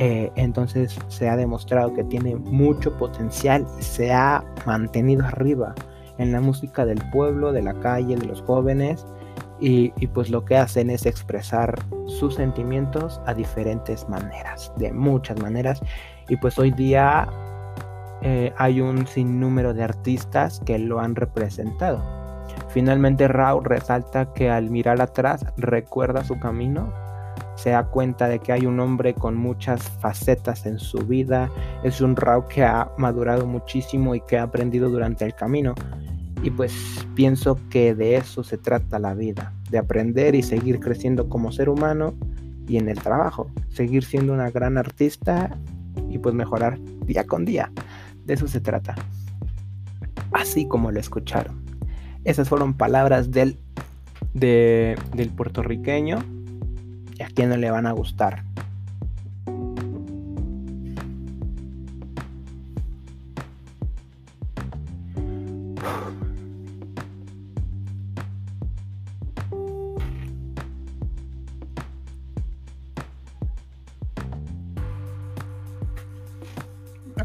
Eh, 0.00 0.30
entonces 0.36 0.96
se 1.08 1.28
ha 1.28 1.36
demostrado 1.36 1.92
que 1.92 2.04
tiene 2.04 2.36
mucho 2.36 2.96
potencial 2.96 3.66
y 3.80 3.82
se 3.82 4.12
ha 4.12 4.44
mantenido 4.64 5.26
arriba 5.26 5.74
en 6.18 6.30
la 6.30 6.40
música 6.40 6.86
del 6.86 7.02
pueblo, 7.10 7.52
de 7.52 7.62
la 7.62 7.74
calle, 7.74 8.14
de 8.14 8.26
los 8.26 8.40
jóvenes. 8.42 9.04
Y, 9.60 9.90
pues 10.14 10.30
lo 10.30 10.44
que 10.44 10.56
hacen 10.56 10.88
es 10.88 11.04
expresar 11.04 11.76
sus 12.06 12.36
sentimientos 12.36 13.20
a 13.26 13.34
diferentes 13.34 14.08
maneras, 14.08 14.72
de 14.76 14.92
muchas 14.92 15.40
maneras. 15.40 15.80
Y 16.28 16.36
pues 16.36 16.60
hoy 16.60 16.70
día 16.70 17.28
eh, 18.22 18.52
hay 18.56 18.80
un 18.80 19.04
sinnúmero 19.04 19.74
de 19.74 19.82
artistas 19.82 20.60
que 20.64 20.78
lo 20.78 21.00
han 21.00 21.16
representado. 21.16 22.00
Finalmente 22.68 23.26
Raúl 23.26 23.64
resalta 23.64 24.32
que 24.32 24.48
al 24.48 24.70
mirar 24.70 25.00
atrás 25.00 25.44
recuerda 25.56 26.22
su 26.22 26.38
camino 26.38 26.92
se 27.58 27.70
da 27.70 27.86
cuenta 27.86 28.28
de 28.28 28.38
que 28.38 28.52
hay 28.52 28.66
un 28.66 28.78
hombre 28.78 29.14
con 29.14 29.36
muchas 29.36 29.82
facetas 29.82 30.64
en 30.64 30.78
su 30.78 30.98
vida, 30.98 31.50
es 31.82 32.00
un 32.00 32.14
Rao 32.14 32.46
que 32.46 32.62
ha 32.62 32.92
madurado 32.98 33.46
muchísimo 33.46 34.14
y 34.14 34.20
que 34.20 34.38
ha 34.38 34.44
aprendido 34.44 34.88
durante 34.88 35.24
el 35.24 35.34
camino. 35.34 35.74
Y 36.44 36.50
pues 36.50 36.72
pienso 37.16 37.58
que 37.68 37.96
de 37.96 38.14
eso 38.14 38.44
se 38.44 38.58
trata 38.58 39.00
la 39.00 39.12
vida, 39.14 39.52
de 39.70 39.78
aprender 39.78 40.36
y 40.36 40.44
seguir 40.44 40.78
creciendo 40.78 41.28
como 41.28 41.50
ser 41.50 41.68
humano 41.68 42.14
y 42.68 42.76
en 42.76 42.88
el 42.88 43.00
trabajo, 43.00 43.50
seguir 43.70 44.04
siendo 44.04 44.32
una 44.32 44.50
gran 44.50 44.78
artista 44.78 45.50
y 46.08 46.18
pues 46.18 46.36
mejorar 46.36 46.78
día 47.06 47.26
con 47.26 47.44
día. 47.44 47.72
De 48.24 48.34
eso 48.34 48.46
se 48.46 48.60
trata. 48.60 48.94
Así 50.30 50.68
como 50.68 50.92
lo 50.92 51.00
escucharon. 51.00 51.60
Esas 52.22 52.48
fueron 52.48 52.74
palabras 52.74 53.32
del, 53.32 53.58
del 54.32 55.30
puertorriqueño 55.34 56.37
y 57.18 57.22
a 57.22 57.28
quién 57.28 57.50
no 57.50 57.56
le 57.56 57.70
van 57.70 57.86
a 57.86 57.92
gustar. 57.92 58.44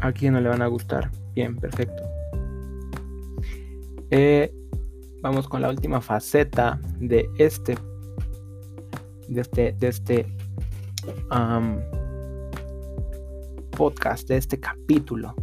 a 0.04 0.12
quién 0.12 0.34
no 0.34 0.40
le 0.40 0.50
van 0.50 0.60
a 0.60 0.66
gustar. 0.66 1.10
Bien, 1.34 1.56
perfecto. 1.56 2.02
Eh, 4.10 4.52
vamos 5.22 5.48
con 5.48 5.62
la 5.62 5.70
última 5.70 6.02
faceta 6.02 6.78
de 7.00 7.26
este 7.38 7.74
de 9.34 9.40
este, 9.42 9.72
de 9.72 9.88
este 9.88 10.26
podcast, 13.76 14.28
de 14.28 14.36
este 14.36 14.58
capítulo. 14.58 15.34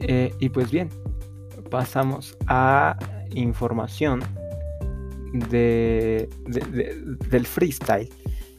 Eh, 0.00 0.34
y 0.40 0.48
pues 0.48 0.70
bien, 0.70 0.88
pasamos 1.70 2.36
a 2.46 2.96
información 3.34 4.22
de, 5.32 6.28
del 7.30 7.46
freestyle. 7.46 8.08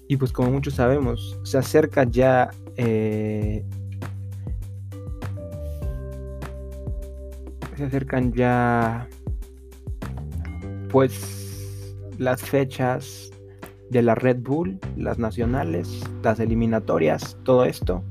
Y 0.07 0.17
pues 0.17 0.31
como 0.31 0.51
muchos 0.51 0.75
sabemos, 0.75 1.39
se 1.43 1.57
acerca 1.57 2.03
ya 2.03 2.49
eh, 2.75 3.63
se 7.77 7.83
acercan 7.83 8.33
ya 8.33 9.07
pues 10.89 11.95
las 12.17 12.41
fechas 12.41 13.32
de 13.93 14.01
la 14.01 14.15
Red 14.15 14.39
Bull, 14.41 14.79
las 14.97 15.19
nacionales, 15.19 16.03
las 16.23 16.39
eliminatorias, 16.39 17.37
todo 17.43 17.63
esto. 17.63 18.03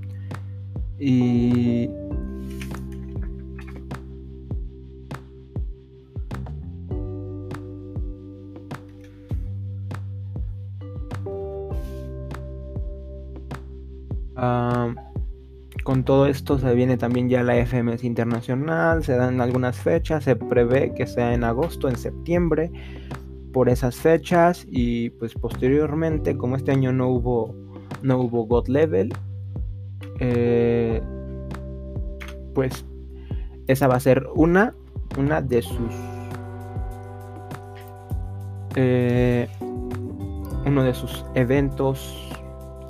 Y 0.98 1.90
con 15.84 16.04
todo 16.04 16.26
esto 16.26 16.58
se 16.58 16.74
viene 16.74 16.96
también 16.96 17.28
ya 17.28 17.42
la 17.42 17.54
FMS 17.66 18.04
internacional, 18.04 19.04
se 19.04 19.16
dan 19.16 19.40
algunas 19.40 19.76
fechas, 19.76 20.24
se 20.24 20.36
prevé 20.36 20.94
que 20.94 21.06
sea 21.06 21.34
en 21.34 21.44
agosto, 21.44 21.88
en 21.88 21.96
septiembre 21.96 22.70
por 23.52 23.68
esas 23.68 23.96
fechas 23.96 24.66
y 24.70 25.10
pues 25.10 25.34
posteriormente 25.34 26.36
como 26.36 26.56
este 26.56 26.72
año 26.72 26.92
no 26.92 27.08
hubo 27.08 27.54
no 28.02 28.18
hubo 28.18 28.46
God 28.46 28.68
Level 28.68 29.12
eh, 30.18 31.00
pues 32.54 32.84
esa 33.66 33.88
va 33.88 33.96
a 33.96 34.00
ser 34.00 34.26
una 34.34 34.74
una 35.18 35.42
de 35.42 35.62
sus 35.62 35.94
eh, 38.74 39.48
uno 40.66 40.82
de 40.82 40.94
sus 40.94 41.24
eventos 41.34 42.28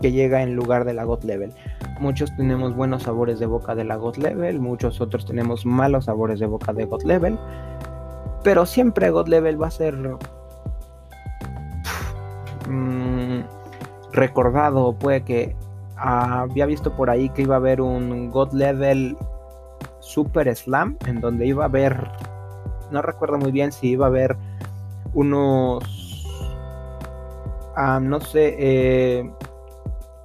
que 0.01 0.13
llega 0.13 0.43
en 0.43 0.55
lugar 0.55 0.85
de 0.85 0.95
la 0.95 1.05
God 1.05 1.25
Level. 1.25 1.53
Muchos 2.01 2.35
tenemos 2.37 2.75
buenos 2.75 3.05
sabores 3.05 3.39
de 3.39 3.47
boca 3.47 3.75
de 3.75 3.85
la 3.85 3.97
God 3.97 4.17
Level 4.17 4.61
muchos 4.61 5.01
otros 5.01 5.25
tenemos 5.25 5.65
malos 5.65 6.07
sabores 6.07 6.41
de 6.41 6.47
boca 6.47 6.73
de 6.73 6.85
God 6.85 7.03
Level 7.03 7.39
pero 8.43 8.67
siempre 8.67 9.11
God 9.11 9.29
Level 9.29 9.61
va 9.61 9.69
a 9.69 9.71
ser 9.71 9.97
Mm, 12.69 13.41
recordado, 14.13 14.95
puede 14.95 15.23
que 15.23 15.57
había 15.97 16.67
visto 16.67 16.95
por 16.97 17.11
ahí 17.11 17.29
que 17.31 17.43
iba 17.43 17.55
a 17.55 17.59
haber 17.59 17.81
un 17.81 18.31
God 18.31 18.53
Level 18.53 19.17
Super 20.01 20.55
Slam, 20.55 20.97
en 21.07 21.21
donde 21.21 21.47
iba 21.47 21.65
a 21.65 21.69
haber, 21.69 22.11
no 22.91 23.03
recuerdo 23.03 23.39
muy 23.39 23.53
bien 23.53 23.73
si 23.73 23.91
iba 23.91 24.07
a 24.07 24.09
haber 24.09 24.37
unos, 25.15 25.85
ah, 27.77 28.01
no 28.03 28.21
sé, 28.21 28.57
eh, 28.59 29.31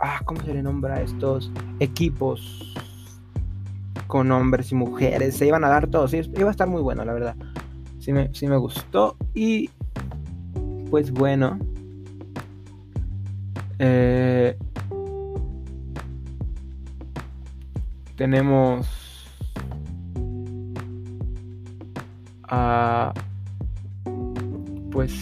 ah, 0.01 0.21
¿cómo 0.25 0.41
se 0.41 0.53
le 0.53 0.63
nombra 0.63 0.95
a 0.95 1.01
estos 1.01 1.51
equipos 1.79 2.73
con 4.07 4.31
hombres 4.31 4.71
y 4.71 4.75
mujeres? 4.75 5.37
Se 5.37 5.45
iban 5.45 5.63
a 5.63 5.69
dar 5.69 5.87
todos, 5.87 6.13
iba 6.13 6.47
a 6.47 6.51
estar 6.51 6.67
muy 6.67 6.81
bueno, 6.81 7.05
la 7.05 7.13
verdad. 7.13 7.35
Sí 7.99 8.13
me, 8.13 8.33
sí 8.33 8.47
me 8.47 8.57
gustó 8.57 9.17
y 9.33 9.69
pues 10.89 11.11
bueno, 11.11 11.59
eh, 13.79 14.57
tenemos 18.15 18.87
a 22.43 23.13
pues 24.91 25.13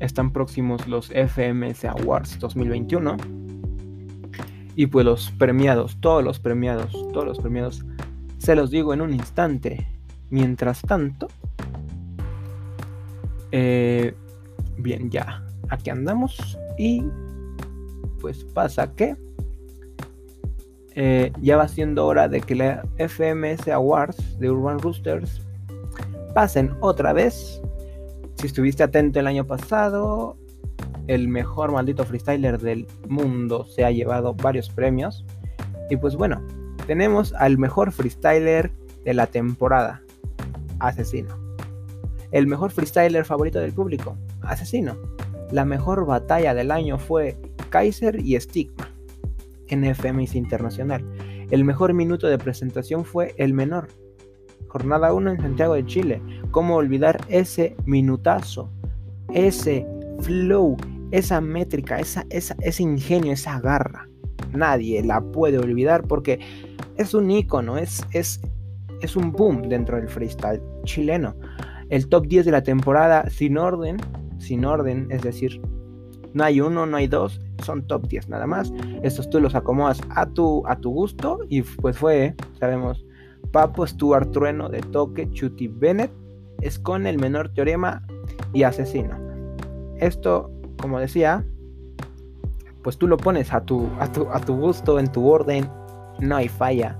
están 0.00 0.32
próximos 0.32 0.86
los 0.86 1.08
FMS 1.08 1.84
Awards 1.84 2.38
2021 2.38 3.16
y 4.76 4.86
pues 4.86 5.06
los 5.06 5.30
premiados, 5.32 5.98
todos 6.00 6.22
los 6.22 6.38
premiados, 6.38 6.92
todos 7.12 7.26
los 7.26 7.38
premiados 7.38 7.84
se 8.38 8.54
los 8.54 8.70
digo 8.70 8.94
en 8.94 9.00
un 9.02 9.12
instante. 9.12 9.86
Mientras 10.30 10.80
tanto, 10.82 11.26
eh, 13.50 14.14
bien 14.78 15.10
ya 15.10 15.42
aquí 15.70 15.90
andamos 15.90 16.58
y 16.76 17.04
pues 18.20 18.44
pasa 18.44 18.92
que 18.94 19.16
eh, 20.94 21.32
ya 21.40 21.56
va 21.56 21.68
siendo 21.68 22.06
hora 22.06 22.28
de 22.28 22.40
que 22.40 22.54
la 22.54 22.82
FMS 22.98 23.68
Awards 23.68 24.38
de 24.38 24.50
Urban 24.50 24.78
Roosters 24.80 25.40
pasen 26.34 26.72
otra 26.80 27.12
vez. 27.12 27.62
Si 28.34 28.46
estuviste 28.46 28.82
atento 28.82 29.20
el 29.20 29.26
año 29.26 29.46
pasado, 29.46 30.36
el 31.06 31.28
mejor 31.28 31.72
maldito 31.72 32.04
freestyler 32.04 32.58
del 32.58 32.86
mundo 33.08 33.64
se 33.64 33.84
ha 33.84 33.90
llevado 33.90 34.34
varios 34.34 34.68
premios. 34.68 35.24
Y 35.88 35.96
pues 35.96 36.16
bueno, 36.16 36.42
tenemos 36.86 37.32
al 37.34 37.58
mejor 37.58 37.92
freestyler 37.92 38.70
de 39.04 39.14
la 39.14 39.26
temporada, 39.26 40.02
Asesino. 40.78 41.36
El 42.32 42.46
mejor 42.46 42.70
freestyler 42.70 43.24
favorito 43.24 43.58
del 43.58 43.72
público, 43.72 44.16
Asesino. 44.42 44.96
La 45.50 45.64
mejor 45.64 46.06
batalla 46.06 46.54
del 46.54 46.70
año 46.70 46.98
fue 46.98 47.36
Kaiser 47.70 48.20
y 48.20 48.38
Stigma 48.38 48.88
en 49.68 49.84
FMS 49.94 50.34
Internacional. 50.34 51.04
El 51.50 51.64
mejor 51.64 51.94
minuto 51.94 52.28
de 52.28 52.38
presentación 52.38 53.04
fue 53.04 53.34
el 53.36 53.54
menor. 53.54 53.88
Jornada 54.68 55.12
1 55.12 55.32
en 55.32 55.40
Santiago 55.40 55.74
de 55.74 55.84
Chile. 55.84 56.22
¿Cómo 56.52 56.76
olvidar 56.76 57.20
ese 57.28 57.76
minutazo? 57.84 58.70
Ese 59.34 59.84
flow, 60.20 60.76
esa 61.10 61.40
métrica, 61.40 61.98
esa, 61.98 62.24
ese 62.30 62.82
ingenio, 62.82 63.32
esa 63.32 63.60
garra. 63.60 64.08
Nadie 64.52 65.02
la 65.04 65.20
puede 65.20 65.58
olvidar 65.58 66.06
porque 66.06 66.38
es 66.96 67.14
un 67.14 67.30
icono, 67.30 67.78
es, 67.78 68.04
es, 68.12 68.40
es 69.00 69.16
un 69.16 69.32
boom 69.32 69.68
dentro 69.68 69.96
del 69.96 70.08
freestyle 70.08 70.62
chileno. 70.84 71.34
El 71.88 72.08
top 72.08 72.26
10 72.28 72.44
de 72.44 72.52
la 72.52 72.62
temporada 72.62 73.28
sin 73.30 73.58
orden 73.58 73.96
sin 74.40 74.64
orden, 74.64 75.06
es 75.10 75.22
decir, 75.22 75.60
no 76.32 76.44
hay 76.44 76.60
uno, 76.60 76.86
no 76.86 76.96
hay 76.96 77.06
dos, 77.06 77.40
son 77.64 77.86
top 77.86 78.06
10 78.08 78.28
nada 78.28 78.46
más. 78.46 78.72
Estos 79.02 79.30
tú 79.30 79.40
los 79.40 79.54
acomodas 79.54 80.00
a 80.10 80.26
tu, 80.26 80.62
a 80.66 80.76
tu 80.76 80.90
gusto 80.90 81.40
y 81.48 81.62
pues 81.62 81.98
fue, 81.98 82.34
sabemos, 82.58 83.04
Papo, 83.52 83.86
Stuart 83.86 84.30
Trueno 84.30 84.68
de 84.68 84.80
Toque, 84.80 85.30
Chuty 85.30 85.68
Bennett, 85.68 86.12
es 86.60 86.78
con 86.78 87.06
el 87.06 87.18
menor 87.18 87.52
teorema 87.52 88.02
y 88.52 88.62
asesino. 88.62 89.16
Esto, 89.96 90.50
como 90.80 90.98
decía, 90.98 91.44
pues 92.82 92.96
tú 92.96 93.06
lo 93.06 93.16
pones 93.16 93.52
a 93.52 93.62
tu, 93.62 93.88
a 93.98 94.10
tu, 94.10 94.28
a 94.30 94.40
tu 94.40 94.56
gusto, 94.56 94.98
en 94.98 95.10
tu 95.10 95.28
orden, 95.28 95.68
no 96.20 96.36
hay 96.36 96.48
falla. 96.48 96.98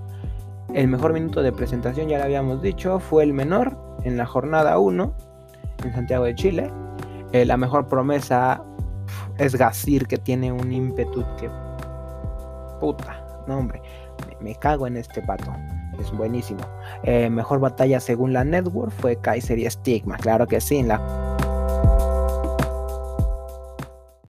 El 0.75 0.89
mejor 0.89 1.13
minuto 1.13 1.43
de 1.43 1.53
presentación, 1.53 2.09
ya 2.09 2.19
lo 2.19 2.25
habíamos 2.25 2.63
dicho, 2.63 2.99
fue 3.01 3.25
el 3.25 3.33
menor 3.33 3.77
en 4.05 4.17
la 4.17 4.27
jornada 4.27 4.79
1 4.79 5.15
en 5.85 5.93
Santiago 5.93 6.25
de 6.25 6.35
Chile. 6.35 6.71
Eh, 7.33 7.45
la 7.45 7.57
mejor 7.57 7.87
promesa, 7.87 8.63
es 9.39 9.55
Gazir 9.55 10.07
que 10.07 10.19
tiene 10.19 10.53
un 10.53 10.73
ímpetu 10.73 11.25
que... 11.39 11.51
Puta, 12.81 13.25
no 13.47 13.59
hombre, 13.59 13.83
me, 14.41 14.55
cago 14.55 14.87
en 14.87 14.97
este 14.97 15.23
pato. 15.23 15.53
Es 15.99 16.11
buenísimo. 16.13 16.61
Eh, 17.03 17.29
mejor 17.29 17.61
batalla 17.61 18.01
según 18.01 18.33
la 18.33 18.45
network 18.45 18.91
fue 18.91 19.17
Kaiser 19.17 19.59
y 19.59 19.69
Stigma. 19.71 20.17
Claro 20.17 20.47
que 20.47 20.61
sí, 20.61 20.79
en 20.79 20.89
la 20.89 21.30